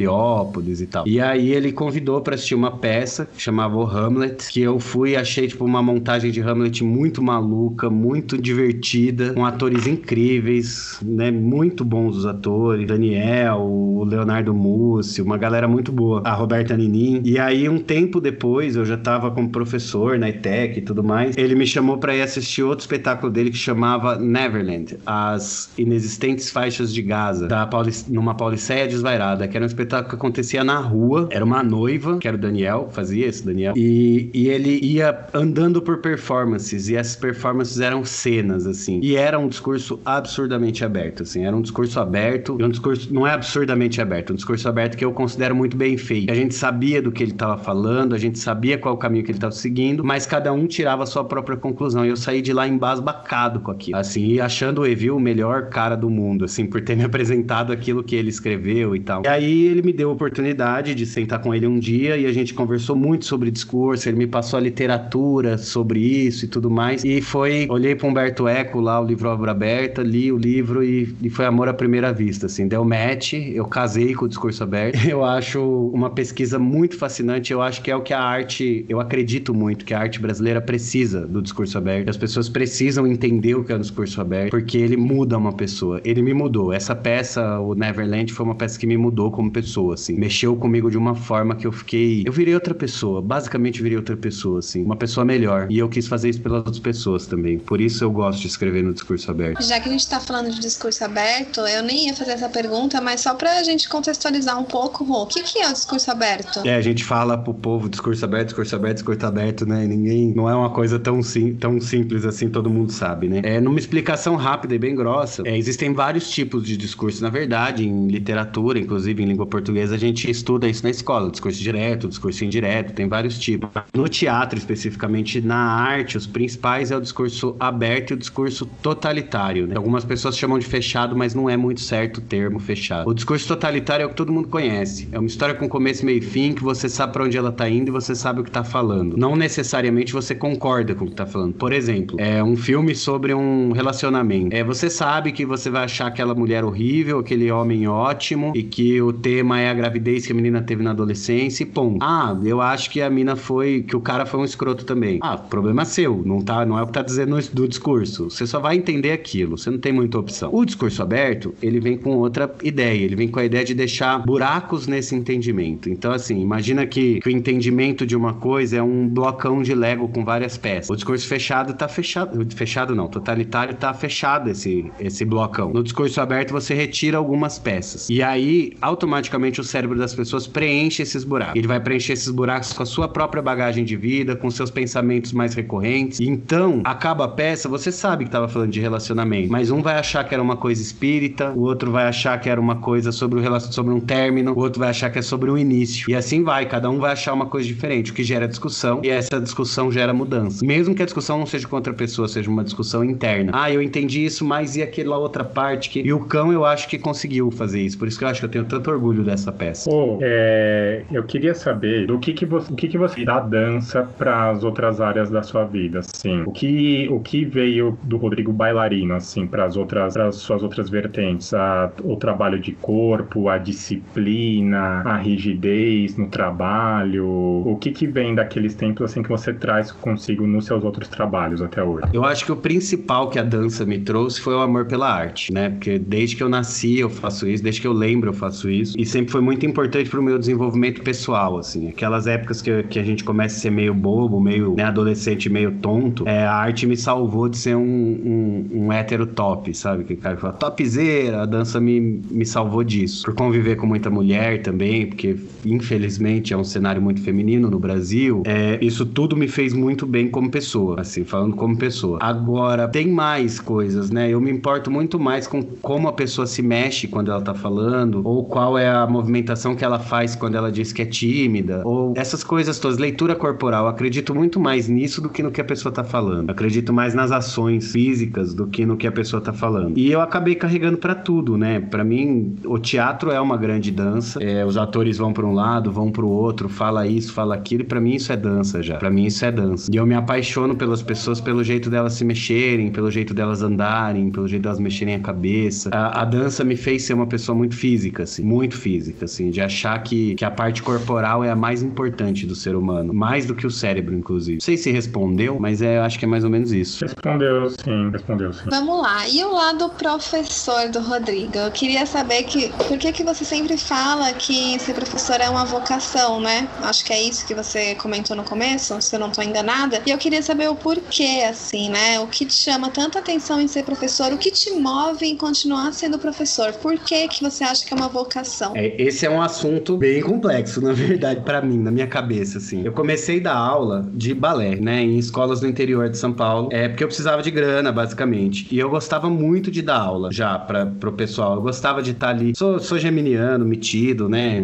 E 0.81 0.87
tal. 0.87 1.07
E 1.07 1.21
aí 1.21 1.53
ele 1.53 1.73
convidou 1.73 2.21
para 2.21 2.35
assistir 2.35 2.55
uma 2.55 2.71
peça 2.71 3.29
chamava 3.37 3.77
o 3.77 3.85
Hamlet, 3.85 4.49
que 4.51 4.61
eu 4.63 4.79
fui 4.79 5.11
e 5.11 5.17
achei, 5.17 5.49
tipo, 5.49 5.65
uma 5.65 5.83
montagem 5.83 6.31
de 6.31 6.41
Hamlet 6.41 6.85
muito 6.85 7.23
maluca, 7.23 7.91
muito 7.91 8.39
divertida, 8.39 9.33
com 9.35 9.45
atores 9.45 9.87
incríveis, 9.87 10.99
né? 11.03 11.31
Muito 11.31 11.85
bons 11.85 12.17
os 12.17 12.27
atores. 12.27 12.87
Daniel, 12.87 13.61
o 13.61 14.05
Leonardo 14.05 14.55
Mussi, 14.55 15.21
uma 15.23 15.37
galera 15.37 15.67
muito 15.67 15.91
boa. 15.93 16.23
A 16.25 16.33
Roberta 16.35 16.77
Ninin. 16.77 17.23
E 17.25 17.39
aí, 17.39 17.69
um 17.69 17.79
tempo 17.79 18.21
depois, 18.21 18.77
eu 18.77 18.85
já 18.85 18.97
tava 18.97 19.31
como 19.31 19.49
professor 19.49 20.19
na 20.19 20.29
ETEC 20.29 20.79
e 20.79 20.83
tudo 20.83 21.03
mais, 21.03 21.37
ele 21.37 21.55
me 21.55 21.67
chamou 21.67 21.99
para 21.99 22.15
ir 22.15 22.23
assistir 22.23 22.63
outro 22.63 22.83
espetáculo 22.83 23.33
dele 23.33 23.51
que 23.51 23.57
chamava 23.57 24.17
Neverland, 24.17 24.99
As 25.05 25.71
Inexistentes 25.77 26.51
Faixas 26.51 26.93
de 26.93 27.03
Gaza, 27.03 27.47
da 27.47 27.67
Pauli 27.67 27.93
numa 28.09 28.35
Pauliceia 28.35 28.87
Desvairada, 28.89 29.47
que 29.47 29.57
era 29.57 29.65
um 29.65 29.67
espetáculo 29.67 30.11
que 30.11 30.17
acontecia 30.33 30.65
na 30.65 30.79
rua, 30.79 31.29
era 31.31 31.45
uma 31.45 31.62
noiva, 31.62 32.19
que 32.19 32.27
era 32.27 32.37
o 32.37 32.41
Daniel, 32.41 32.89
fazia 32.91 33.27
esse 33.27 33.45
Daniel, 33.45 33.75
e, 33.77 34.31
e 34.33 34.49
ele 34.49 34.81
ia 34.83 35.27
andando 35.35 35.83
por 35.83 35.99
performances, 35.99 36.89
e 36.89 36.97
essas 36.97 37.17
performances 37.17 37.79
eram 37.81 38.03
cenas, 38.05 38.67
assim, 38.67 38.99
e 39.03 39.15
era 39.15 39.39
um 39.39 39.47
discurso 39.47 40.01
absurdamente 40.05 40.85
aberto, 40.85 41.23
assim, 41.23 41.45
era 41.45 41.55
um 41.55 41.61
discurso 41.61 42.01
aberto, 42.01 42.57
e 42.59 42.65
um 42.65 42.71
discurso, 42.71 43.12
não 43.12 43.27
é 43.27 43.33
absurdamente 43.33 44.01
aberto, 44.01 44.33
um 44.33 44.37
discurso 44.37 44.67
aberto 44.69 44.97
que 44.97 45.05
eu 45.05 45.12
considero 45.12 45.55
muito 45.55 45.77
bem 45.77 45.99
feito. 45.99 46.31
A 46.31 46.35
gente 46.35 46.55
sabia 46.55 47.03
do 47.03 47.12
que 47.12 47.23
ele 47.23 47.33
estava 47.33 47.59
falando, 47.59 48.15
a 48.15 48.19
gente 48.19 48.39
sabia 48.39 48.79
qual 48.79 48.95
o 48.95 48.99
caminho 48.99 49.25
que 49.25 49.31
ele 49.31 49.39
estava 49.39 49.53
seguindo, 49.53 50.03
mas 50.03 50.27
cada 50.27 50.53
um 50.53 50.67
tirava 50.67 51.03
a 51.03 51.07
sua 51.07 51.25
própria 51.25 51.57
conclusão, 51.59 52.07
e 52.07 52.09
eu 52.09 52.17
saí 52.17 52.41
de 52.41 52.55
lá 52.55 52.67
embasbacado 52.67 53.61
com 53.61 53.71
aquilo, 53.71 53.99
assim, 53.99 54.29
e 54.29 54.41
achando 54.41 54.81
o 54.81 54.87
Evil 54.87 55.17
o 55.17 55.21
melhor 55.21 55.69
cara 55.69 55.95
do 55.95 56.09
mundo, 56.09 56.47
assim, 56.47 56.65
por 56.65 56.81
ter 56.81 56.97
me 56.97 57.05
apresentado 57.12 57.71
aquilo 57.71 58.03
que 58.03 58.17
ele 58.17 58.31
escreveu 58.31 58.97
e 58.97 59.01
tal. 59.01 59.23
E 59.25 59.29
aí 59.29 59.67
ele 59.67 59.83
me 59.83 59.93
deu 59.93 60.11
oportunidade 60.23 60.95
de 60.95 61.05
sentar 61.05 61.41
com 61.41 61.52
ele 61.55 61.67
um 61.67 61.79
dia 61.79 62.17
e 62.17 62.26
a 62.26 62.33
gente 62.33 62.55
conversou 62.55 62.95
muito 62.95 63.25
sobre 63.25 63.50
discurso, 63.50 64.09
ele 64.09 64.19
me 64.19 64.26
passou 64.26 64.57
a 64.57 64.62
literatura 64.62 65.59
sobre 65.59 66.00
isso 66.00 66.45
e 66.45 66.49
tudo 66.49 66.71
mais. 66.71 67.05
E 67.05 67.21
foi, 67.21 67.67
olhei 67.69 67.95
para 67.97 68.07
Humberto 68.07 68.47
Eco 68.47 68.81
lá, 68.81 69.00
o 69.00 69.05
livro 69.05 69.29
Obra 69.29 69.50
Aberta, 69.50 70.02
li 70.02 70.31
o 70.31 70.37
livro 70.37 70.85
e, 70.85 71.14
e 71.21 71.29
foi 71.29 71.45
amor 71.45 71.69
à 71.69 71.75
primeira 71.75 72.12
vista, 72.12 72.47
assim. 72.47 72.69
Deu 72.69 72.85
match, 72.85 73.33
eu 73.33 73.64
casei 73.64 74.14
com 74.14 74.26
o 74.26 74.29
discurso 74.29 74.62
aberto. 74.62 74.93
Eu 75.12 75.25
acho 75.25 75.61
uma 75.93 76.09
pesquisa 76.11 76.59
muito 76.59 76.97
fascinante, 76.97 77.52
eu 77.52 77.61
acho 77.61 77.83
que 77.83 77.91
é 77.91 77.97
o 77.97 78.00
que 78.00 78.14
a 78.14 78.21
arte, 78.21 78.85
eu 78.88 78.99
acredito 78.99 79.52
muito 79.52 79.85
que 79.85 79.93
a 79.93 79.99
arte 79.99 80.19
brasileira 80.19 80.61
precisa 80.61 81.26
do 81.26 81.43
discurso 81.43 81.76
aberto. 81.76 82.09
As 82.09 82.17
pessoas 82.17 82.49
precisam 82.49 83.07
entender 83.07 83.55
o 83.55 83.62
que 83.62 83.73
é 83.73 83.76
o 83.76 83.79
discurso 83.79 84.21
aberto, 84.21 84.50
porque 84.50 84.79
ele 84.79 84.97
muda 84.97 85.37
uma 85.37 85.52
pessoa. 85.52 86.00
Ele 86.05 86.23
me 86.23 86.33
mudou. 86.33 86.73
Essa 86.73 86.95
peça, 86.95 87.59
o 87.61 87.75
Neverland, 87.75 88.33
foi 88.33 88.47
uma 88.47 88.55
peça 88.55 88.79
que 88.79 88.87
me 88.87 88.97
mudou 88.97 89.31
como 89.31 89.50
pessoa, 89.50 89.95
assim. 89.95 90.12
Mexeu 90.16 90.57
comigo 90.57 90.90
de 90.90 90.97
uma 90.97 91.14
forma 91.14 91.54
que 91.54 91.66
eu 91.66 91.73
fiquei. 91.73 92.23
Eu 92.26 92.33
virei 92.33 92.54
outra 92.54 92.75
pessoa. 92.75 93.21
Basicamente, 93.21 93.83
virei 93.83 93.97
outra 93.97 94.16
pessoa, 94.16 94.59
assim. 94.59 94.85
Uma 94.85 94.97
pessoa 94.97 95.25
melhor. 95.25 95.66
E 95.71 95.78
eu 95.78 95.88
quis 95.88 96.07
fazer 96.07 96.31
isso 96.31 96.40
pelas 96.40 96.59
outras 96.59 96.78
pessoas 96.78 97.26
também. 97.26 97.59
Por 97.59 97.81
isso 97.81 98.04
eu 98.04 98.11
gosto 98.11 98.40
de 98.40 98.47
escrever 98.47 98.83
no 98.83 98.92
discurso 98.92 99.31
aberto. 99.31 99.62
Já 99.62 99.81
que 99.81 99.88
a 99.88 99.92
gente 99.92 100.09
tá 100.09 100.21
falando 100.21 100.50
de 100.50 100.61
discurso 100.61 101.04
aberto, 101.04 101.61
eu 101.61 101.83
nem 101.83 102.07
ia 102.07 102.14
fazer 102.14 102.33
essa 102.33 102.49
pergunta, 102.49 103.00
mas 103.00 103.21
só 103.21 103.35
pra 103.35 103.62
gente 103.62 103.88
contextualizar 103.88 104.59
um 104.59 104.64
pouco, 104.64 105.04
Rô, 105.04 105.23
o 105.23 105.26
que, 105.26 105.42
que 105.42 105.59
é 105.59 105.69
o 105.69 105.73
discurso 105.73 106.11
aberto? 106.11 106.61
É, 106.64 106.76
a 106.76 106.81
gente 106.81 107.04
fala 107.04 107.37
pro 107.37 107.54
povo 107.54 107.88
discurso 107.88 108.25
aberto, 108.25 108.47
discurso 108.47 108.76
aberto, 108.76 108.95
discurso 108.97 109.26
aberto, 109.26 109.66
né? 109.66 109.85
E 109.85 109.88
ninguém. 109.88 110.33
Não 110.35 110.49
é 110.49 110.54
uma 110.54 110.71
coisa 110.71 110.99
tão, 110.99 111.23
sim, 111.23 111.54
tão 111.54 111.81
simples 111.81 112.25
assim, 112.25 112.49
todo 112.49 112.71
mundo 112.71 112.92
sabe, 112.92 113.28
né? 113.28 113.40
É, 113.45 113.61
numa 113.61 113.78
explicação 113.78 114.37
rápida 114.37 114.75
e 114.75 114.78
bem 114.78 114.95
grossa, 114.95 115.42
é, 115.45 115.57
existem 115.57 115.92
vários 115.92 116.31
tipos 116.31 116.64
de 116.64 116.76
discurso, 116.76 117.23
na 117.23 117.31
verdade, 117.31 117.87
em 117.87 118.09
literatura, 118.09 118.78
inclusive 118.78 119.23
em 119.23 119.26
língua 119.26 119.47
portuguesa, 119.47 119.92
a 119.93 119.97
gente 119.97 120.31
estuda 120.31 120.69
isso 120.69 120.83
na 120.83 120.91
escola, 120.91 121.31
discurso 121.31 121.61
direto, 121.61 122.09
discurso 122.09 122.45
indireto, 122.45 122.93
tem 122.93 123.09
vários 123.09 123.39
tipos. 123.39 123.71
No 123.95 124.09
teatro, 124.09 124.59
especificamente 124.59 125.41
na 125.41 125.57
arte, 125.57 126.17
os 126.17 126.27
principais 126.27 126.91
é 126.91 126.97
o 126.97 127.01
discurso 127.01 127.57
aberto 127.59 128.11
e 128.11 128.15
o 128.15 128.17
discurso 128.17 128.67
totalitário. 128.83 129.67
Né? 129.67 129.77
Algumas 129.77 130.05
pessoas 130.05 130.37
chamam 130.37 130.59
de 130.59 130.67
fechado, 130.67 131.17
mas 131.17 131.35
não 131.35 131.49
é 131.49 131.57
muito 131.57 131.81
certo 131.81 132.19
o 132.19 132.21
termo 132.21 132.59
fechado. 132.59 133.09
O 133.09 133.15
discurso 133.15 133.47
totalitário 133.47 134.05
é 134.05 134.07
o 134.07 134.09
que 134.09 134.17
todo 134.17 134.33
mundo 134.33 134.49
conhece. 134.49 135.09
É 135.13 135.19
uma 135.19 135.27
história 135.27 135.55
com 135.55 135.69
começo, 135.69 136.05
meio 136.05 136.19
e 136.19 136.21
fim, 136.21 136.53
que 136.53 136.63
você 136.63 136.89
sabe 136.89 137.13
para 137.13 137.25
onde 137.25 137.37
ela 137.37 137.53
tá 137.53 137.69
indo 137.69 137.89
e 137.89 137.91
você 137.91 138.15
sabe 138.15 138.41
o 138.41 138.45
que 138.45 138.51
tá 138.51 138.65
falando. 138.65 139.17
Não 139.17 139.37
necessariamente 139.37 140.13
você 140.13 140.35
concorda 140.35 140.95
com 140.95 141.05
o 141.05 141.09
que 141.09 141.15
tá 141.15 141.27
falando. 141.27 141.55
Por 141.55 141.73
exemplo, 141.73 142.17
é 142.19 142.43
um 142.43 142.57
filme 142.57 142.95
sobre 142.95 143.35
um 143.35 143.73
relacionamento. 143.73 144.55
É, 144.55 144.63
você 144.63 144.89
sabe 144.89 145.33
que 145.33 145.45
você 145.45 145.71
vai 145.71 145.85
achar 145.85 146.07
aquela 146.07 146.35
mulher 146.35 146.65
horrível, 146.65 147.19
aquele 147.19 147.51
homem 147.51 147.87
ótimo, 147.87 148.53
e 148.55 148.63
que 148.63 149.01
o 149.01 149.13
tema 149.13 149.61
é 149.61 149.71
a 149.71 149.75
gravidez 149.83 150.25
que 150.27 150.33
a 150.33 150.35
menina 150.35 150.62
teve 150.62 150.83
na 150.83 150.91
adolescência 150.91 151.65
e 151.65 151.67
pum. 151.67 151.99
Ah, 152.01 152.39
eu 152.45 152.61
acho 152.61 152.89
que 152.89 153.03
a 153.03 153.11
mina 153.11 153.35
foi, 153.35 153.83
que 153.83 153.97
o 153.97 154.01
cara 154.01 154.25
foi 154.25 154.39
um 154.39 154.45
escroto 154.45 154.85
também. 154.85 155.19
Ah, 155.21 155.37
problema 155.37 155.85
seu, 155.85 156.23
não 156.25 156.41
tá, 156.41 156.65
não 156.65 156.79
é 156.79 156.83
o 156.83 156.87
que 156.87 156.93
tá 156.93 157.03
dizendo 157.03 157.37
do 157.53 157.67
discurso. 157.67 158.31
Você 158.31 158.47
só 158.47 158.61
vai 158.61 158.77
entender 158.77 159.11
aquilo, 159.11 159.59
você 159.59 159.71
não 159.71 159.79
tem 159.79 159.93
muita 159.93 160.19
opção. 160.19 160.51
O 160.55 160.65
discurso 160.65 161.03
aberto, 161.03 161.53
ele 161.61 161.81
vem 161.81 161.97
com 161.97 162.17
outra 162.17 162.55
ideia, 162.62 163.03
ele 163.03 163.17
vem 163.17 163.29
com 163.29 163.41
a 163.41 163.45
ideia 163.45 163.65
de 163.65 163.75
deixar 163.75 164.19
buracos 164.19 164.87
nesse 164.87 165.15
entendimento. 165.17 165.91
Então, 165.91 166.12
assim, 166.12 166.41
imagina 166.41 166.87
que, 166.87 167.21
que 167.21 167.29
o 167.29 167.33
entendimento 167.33 168.07
de 168.07 168.17
uma 168.17 168.35
coisa 168.35 168.77
é 168.77 168.83
um 168.83 169.09
blocão 169.09 169.62
de 169.62 169.75
Lego 169.75 170.09
com 170.09 170.25
várias 170.25 170.57
peças. 170.57 170.91
O 170.91 170.95
discurso 170.95 171.27
fechado 171.27 171.75
tá 171.75 171.89
fechado, 171.89 172.47
fechado 172.55 172.95
não, 172.95 173.09
totalitário 173.09 173.75
tá 173.75 173.93
fechado 173.93 174.51
esse, 174.51 174.91
esse 175.01 175.25
blocão. 175.25 175.73
No 175.73 175.83
discurso 175.83 176.21
aberto, 176.21 176.53
você 176.53 176.73
retira 176.75 177.19
algumas 177.19 177.59
peças. 177.59 178.09
E 178.09 178.23
aí, 178.23 178.77
automaticamente, 178.81 179.61
o 179.61 179.65
cérebro 179.73 179.99
das 179.99 180.14
pessoas 180.14 180.47
preenche 180.47 181.02
esses 181.02 181.25
buracos. 181.25 181.57
Ele 181.57 181.67
vai 181.67 181.81
preencher 181.81 182.12
esses 182.12 182.31
buracos 182.31 182.73
com 182.73 182.83
a 182.83 182.87
sua 182.87 183.09
própria 183.09 183.43
bagagem 183.43 183.85
de 183.85 183.97
vida, 183.97 184.37
com 184.37 184.50
seus 184.50 184.71
pensamentos 184.71 185.33
mais 185.33 185.55
recorrentes. 185.55 186.21
Então, 186.21 186.83
acaba 186.85 187.25
a 187.25 187.29
peça, 187.29 187.69
você 187.69 187.91
sabe 187.91 188.25
que 188.25 188.29
estava 188.29 188.49
falando 188.49 188.71
de 188.71 188.81
relacionamento, 188.81 189.50
mas 189.50 189.71
um 189.71 189.83
vai 189.83 189.97
achar 189.97 190.25
que 190.25 190.35
era 190.35 190.43
uma 190.43 190.57
coisa 190.57 190.83
espírita, 190.83 191.50
o 191.57 191.62
outro 191.62 191.91
vai 191.91 192.05
achar 192.05 192.38
que 192.41 192.49
era 192.49 192.61
uma 192.61 192.76
coisa 192.76 193.11
sobre, 193.11 193.41
o, 193.41 193.61
sobre 193.61 193.93
um 193.93 194.00
término, 194.00 194.52
o 194.52 194.59
outro 194.59 194.79
vai 194.79 194.91
achar 194.91 195.11
que 195.11 195.19
é 195.19 195.23
sobre 195.23 195.50
um 195.50 195.57
início. 195.57 196.11
E 196.11 196.14
assim 196.14 196.43
vai, 196.43 196.67
cada 196.67 196.91
um 196.91 196.99
vai 196.99 197.12
achar 197.12 197.33
uma 197.33 197.47
coisa 197.47 197.67
diferente, 197.67 198.11
o 198.11 198.14
que 198.14 198.23
gera 198.23 198.47
discussão, 198.47 199.00
e 199.02 199.09
essa 199.09 199.41
discussão 199.41 199.91
gera 199.91 200.12
mudança. 200.12 200.64
Mesmo 200.64 200.95
que 200.95 201.02
a 201.02 201.07
discussão 201.07 201.38
não 201.38 201.47
seja 201.47 201.67
com 201.67 201.76
outra 201.76 201.95
pessoa, 201.95 202.29
seja 202.29 202.50
uma 202.50 202.62
discussão 202.62 203.02
interna. 203.02 203.52
Ah, 203.55 203.71
eu 203.71 203.81
entendi 203.81 204.25
isso, 204.25 204.45
mas 204.45 204.76
e 204.76 204.83
aquela 204.83 205.17
outra 205.17 205.45
parte 205.45 205.88
que. 205.88 206.00
E 206.00 206.12
o 206.12 206.21
cão 206.21 206.52
eu 206.52 206.64
acho 206.64 206.88
que 206.88 206.99
conseguiu 206.99 207.50
fazer 207.50 207.81
isso. 207.81 207.99
Por 207.99 208.07
isso 208.07 208.19
que 208.19 208.25
eu 208.25 208.29
acho 208.29 208.41
que 208.41 208.47
eu 208.47 208.50
tenho 208.50 208.64
tanto 208.64 208.91
orgulho 208.91 209.23
dessa 209.23 209.50
peça. 209.62 209.90
Oh, 209.90 210.19
é, 210.21 211.04
eu 211.11 211.23
queria 211.25 211.54
saber 211.54 212.07
do 212.07 212.19
que, 212.19 212.33
que 212.33 212.45
você, 212.45 212.73
o 212.73 212.76
que, 212.76 212.88
que 212.88 212.99
você 212.99 213.25
dá 213.25 213.40
dança 213.40 214.02
para 214.02 214.50
as 214.50 214.64
outras 214.64 215.00
áreas 215.00 215.31
da 215.31 215.42
sua 215.42 215.64
vida, 215.64 216.00
assim. 216.00 216.42
O 216.42 216.52
que, 216.52 217.09
o 217.11 217.21
que 217.21 217.45
veio 217.45 217.99
do 218.02 218.16
Rodrigo 218.16 218.52
bailarino, 218.52 219.14
assim, 219.14 219.47
para 219.47 219.64
as 219.64 219.76
outras, 219.76 220.14
pras 220.14 220.37
suas 220.37 220.62
outras 220.62 220.90
vertentes, 220.90 221.52
a, 221.54 221.92
o 222.02 222.16
trabalho 222.16 222.59
de 222.59 222.73
corpo, 222.73 223.49
a 223.49 223.59
disciplina, 223.59 225.02
a 225.04 225.16
rigidez 225.16 226.16
no 226.16 226.28
trabalho. 226.28 227.26
O 227.28 227.76
que 227.81 227.90
que 227.90 228.07
vem 228.07 228.35
daqueles 228.35 228.75
tempos 228.75 229.11
assim 229.11 229.23
que 229.23 229.28
você 229.28 229.52
traz 229.52 229.92
consigo 229.92 230.47
nos 230.47 230.66
seus 230.66 230.85
outros 230.85 231.09
trabalhos 231.09 231.62
até 231.62 231.83
hoje? 231.83 232.07
Eu 232.12 232.25
acho 232.25 232.45
que 232.45 232.52
o 232.52 232.57
principal 232.57 233.31
que 233.31 233.38
a 233.38 233.42
dança 233.42 233.85
me 233.85 233.99
trouxe 233.99 234.40
foi 234.40 234.54
o 234.54 234.61
amor 234.61 234.87
pela 234.87 235.12
arte, 235.12 235.52
né? 235.52 235.71
Porque 235.71 235.99
desde 235.99 236.37
que 236.37 236.42
eu 236.42 236.49
nasci 236.49 236.99
eu 236.99 237.11
faço 237.11 237.49
isso, 237.49 237.62
desde 237.62 237.81
que 237.81 237.87
eu 237.87 237.92
lembro 237.92 238.31
eu 238.31 238.35
faço 238.35 238.71
isso. 238.71 238.95
E 238.99 239.04
sempre 239.04 239.33
foi 239.33 239.40
muito 239.40 239.51
importante 239.66 240.09
pro 240.09 240.23
meu 240.23 240.38
desenvolvimento 240.38 241.02
pessoal, 241.02 241.59
assim. 241.59 241.88
Aquelas 241.88 242.26
épocas 242.26 242.62
que, 242.62 242.82
que 242.85 242.99
a 242.99 243.04
gente 243.04 243.25
começa 243.25 243.56
a 243.56 243.61
ser 243.61 243.71
meio 243.71 243.94
bobo, 243.94 244.40
meio 244.40 244.75
né, 244.75 244.85
adolescente, 244.85 245.49
meio 245.49 245.73
tonto, 245.73 246.26
é, 246.26 246.44
a 246.44 246.54
arte 246.54 246.87
me 246.87 246.97
salvou 246.97 247.49
de 247.49 247.56
ser 247.56 247.76
um, 247.76 247.82
um, 247.82 248.68
um 248.73 248.92
hétero 248.92 249.26
top, 249.26 249.75
sabe? 249.75 250.04
Que 250.04 250.14
o 250.14 250.16
cara 250.16 250.37
fala, 250.37 250.52
topzera, 250.52 251.42
a 251.42 251.47
dança 251.47 251.80
me, 251.80 252.23
me 252.30 252.47
salvou 252.47 252.82
disso. 252.82 253.25
Por 253.25 253.35
conviver 253.35 253.76
com 253.76 253.87
muita 253.87 254.11
mulher 254.11 254.62
também, 254.62 255.06
porque 255.06 255.37
infelizmente 255.64 256.52
é 256.52 256.56
um 256.56 256.64
cenário 256.64 257.00
muito 257.00 257.21
feminino 257.23 257.71
no 257.71 257.78
Brasil, 257.78 258.42
é, 258.47 258.78
isso 258.80 259.04
tudo 259.06 259.37
me 259.37 259.49
fez 259.49 259.73
muito 259.73 260.06
bem 260.06 260.28
como 260.28 260.50
pessoa, 260.50 261.00
assim, 261.00 261.25
falando 261.25 261.54
como 261.54 261.76
pessoa. 261.76 262.18
Agora, 262.21 262.88
tem 262.88 263.09
mais 263.09 263.61
coisas, 263.61 264.11
né? 264.11 264.30
Eu 264.30 264.40
me 264.40 264.50
importo 264.50 264.90
muito 264.90 265.18
mais 265.18 265.47
com 265.47 265.62
como 265.62 266.09
a 266.09 266.12
pessoa 266.12 266.47
se 266.47 266.62
mexe 266.62 267.06
quando 267.06 267.30
ela 267.30 267.40
tá 267.40 267.54
falando, 267.54 268.23
ou 268.25 268.44
qual 268.44 268.76
é 268.78 268.88
a 268.88 269.06
movimentação 269.06 269.42
movimentação 269.43 269.75
que 269.75 269.85
ela 269.85 269.99
faz 269.99 270.35
quando 270.37 270.55
ela 270.55 270.71
diz 270.71 270.93
que 270.93 271.03
é 271.03 271.05
tímida, 271.05 271.83
ou 271.85 272.15
essas 272.17 272.45
coisas 272.45 272.79
todas, 272.79 272.99
leitura 272.99 273.35
corporal. 273.35 273.89
Acredito 273.89 274.35
muito 274.35 274.61
mais 274.61 274.89
nisso 274.89 275.21
do 275.21 275.29
que 275.29 275.43
no 275.43 275.51
que 275.51 275.61
a 275.61 275.65
pessoa 275.65 275.93
tá 275.93 276.05
falando. 276.05 276.51
Acredito 276.51 276.93
mais 276.93 277.15
nas 277.15 277.33
ações 277.33 277.93
físicas 277.93 278.55
do 278.55 278.67
que 278.67 278.87
no 278.87 278.97
que 278.97 279.07
a 279.07 279.13
pessoa 279.13 279.43
tá 279.43 279.53
falando. 279.53 279.99
E 279.99 280.11
eu 280.11 280.21
acabei 280.21 280.55
carregando 280.55 280.97
para 280.97 281.15
tudo, 281.15 281.59
né? 281.59 281.81
Para 281.81 282.05
mim, 282.05 282.57
o 282.65 282.79
teatro 282.79 283.31
é 283.31 283.41
uma 283.41 283.57
grande 283.57 283.91
dança. 283.91 284.43
É, 284.43 284.65
os 284.65 284.77
atores 284.77 285.19
vão 285.19 285.33
para 285.33 285.45
um 285.45 285.53
lado, 285.53 285.91
vão 285.91 286.11
para 286.11 286.25
o 286.25 286.29
outro, 286.29 286.69
fala 286.69 287.07
isso, 287.07 287.33
fala 287.33 287.55
aquilo, 287.55 287.83
e 287.83 287.87
para 287.87 288.01
mim 288.01 288.15
isso 288.15 288.33
é 288.33 288.37
dança 288.37 288.83
já. 288.83 288.97
Para 288.97 289.11
mim 289.11 289.27
isso 289.27 289.45
é 289.45 289.51
dança. 289.51 289.91
E 289.93 289.97
eu 289.97 290.07
me 290.07 290.15
apaixono 290.15 290.77
pelas 290.77 291.03
pessoas 291.03 291.41
pelo 291.41 291.65
jeito 291.65 291.91
delas 291.91 292.15
se 292.15 292.25
mexerem, 292.25 292.91
pelo 292.91 293.11
jeito 293.11 293.35
delas 293.35 293.63
andarem, 293.63 294.31
pelo 294.31 294.47
jeito 294.47 294.63
delas 294.63 294.79
mexerem 294.79 295.15
a 295.15 295.21
cabeça. 295.21 295.91
A, 295.93 296.23
a 296.23 296.25
dança 296.25 296.65
me 296.65 296.77
fez 296.77 297.03
ser 297.03 297.15
uma 297.15 297.27
pessoa 297.27 297.57
muito 297.57 297.75
física, 297.75 298.23
assim, 298.23 298.43
muito 298.43 298.77
física, 298.77 299.25
assim, 299.33 299.51
de 299.51 299.61
achar 299.61 300.01
que, 300.03 300.35
que 300.35 300.45
a 300.45 300.51
parte 300.51 300.83
corporal 300.83 301.43
é 301.43 301.51
a 301.51 301.57
mais 301.57 301.83
importante 301.83 302.47
do 302.47 302.55
ser 302.55 302.77
humano, 302.77 303.12
mais 303.15 303.47
do 303.47 303.55
que 303.55 303.67
o 303.67 303.71
cérebro, 303.71 304.15
inclusive. 304.15 304.59
Não 304.59 304.65
sei 304.65 304.77
se 304.77 304.91
respondeu, 304.91 305.59
mas 305.59 305.81
é, 305.81 305.99
acho 305.99 306.19
que 306.19 306.25
é 306.25 306.29
mais 306.29 306.45
ou 306.45 306.51
menos 306.51 306.73
isso. 306.73 307.05
Respondeu 307.05 307.71
sim, 307.71 308.11
respondeu 308.11 308.53
sim. 308.53 308.65
Vamos 308.71 309.01
lá. 309.01 309.29
E 309.29 309.43
o 309.45 309.53
lado 309.53 309.89
professor 309.91 310.89
do 310.91 311.01
Rodrigo? 311.01 311.57
Eu 311.57 311.71
queria 311.71 312.05
saber 312.05 312.45
que 312.45 312.69
por 312.89 312.99
que, 312.99 313.12
que 313.12 313.25
você 313.25 313.45
sempre 313.45 313.77
fala 313.77 314.33
que 314.33 314.79
ser 314.79 314.95
professor 314.95 315.41
é 315.41 315.49
uma 315.49 315.65
vocação, 315.65 316.41
né? 316.41 316.69
Acho 316.83 317.05
que 317.05 317.12
é 317.12 317.23
isso 317.23 317.47
que 317.47 317.55
você 317.55 317.95
comentou 317.95 318.37
no 318.37 318.45
começo, 318.45 319.01
se 319.01 319.15
eu 319.15 319.21
não 319.21 319.29
estou 319.29 319.43
enganada. 319.43 320.03
E 320.05 320.11
eu 320.11 320.19
queria 320.19 320.43
saber 320.43 320.69
o 320.69 320.75
porquê, 320.75 321.45
assim, 321.49 321.89
né? 321.89 322.21
O 322.21 322.27
que 322.27 322.45
te 322.45 322.55
chama 322.55 322.91
tanta 322.91 323.19
atenção 323.19 323.61
em 323.61 323.69
ser 323.69 323.85
professor? 323.85 324.33
O 324.33 324.39
que 324.39 324.51
te 324.51 324.73
move 324.73 325.27
em 325.27 325.37
continuar 325.37 325.93
sendo 325.93 326.19
professor? 326.19 326.73
Por 326.75 326.99
que, 326.99 327.29
que 327.29 327.43
você 327.43 327.65
acha 327.65 327.85
que 327.85 327.93
é 327.93 327.97
uma 327.97 328.09
vocação? 328.09 328.73
É, 328.77 328.95
esse 329.01 329.22
é 329.26 329.31
um 329.31 329.41
assunto 329.41 329.97
bem 329.97 330.21
complexo, 330.21 330.81
na 330.81 330.93
verdade, 330.93 331.41
para 331.41 331.61
mim, 331.62 331.79
na 331.79 331.91
minha 331.91 332.07
cabeça, 332.07 332.59
assim. 332.59 332.83
Eu 332.85 332.93
comecei 332.93 333.41
a 333.41 333.43
dar 333.43 333.57
aula 333.57 334.09
de 334.12 334.35
balé, 334.35 334.76
né, 334.76 335.02
em 335.02 335.19
escolas 335.19 335.61
do 335.61 335.67
interior 335.67 336.09
de 336.09 336.19
São 336.19 336.33
Paulo, 336.33 336.69
é 336.71 336.88
porque 336.88 337.05
eu 337.05 337.09
precisava 337.09 337.43
de 337.43 337.50
grana, 337.50 337.93
basicamente. 337.93 338.67
E 338.71 338.79
eu 338.79 338.88
gostava 338.88 339.29
muito 339.29 339.71
de 339.71 339.83
dar 339.83 339.99
aula 339.99 340.31
já 340.33 340.59
para 340.59 340.87
pro 340.87 341.12
pessoal. 341.12 341.57
Eu 341.57 341.62
gostava 341.62 342.02
de 342.02 342.12
estar 342.12 342.29
tá 342.29 342.33
ali. 342.33 342.52
Sou, 342.57 342.79
sou 342.79 342.99
geminiano, 342.99 343.64
metido, 343.64 344.29
né, 344.29 344.62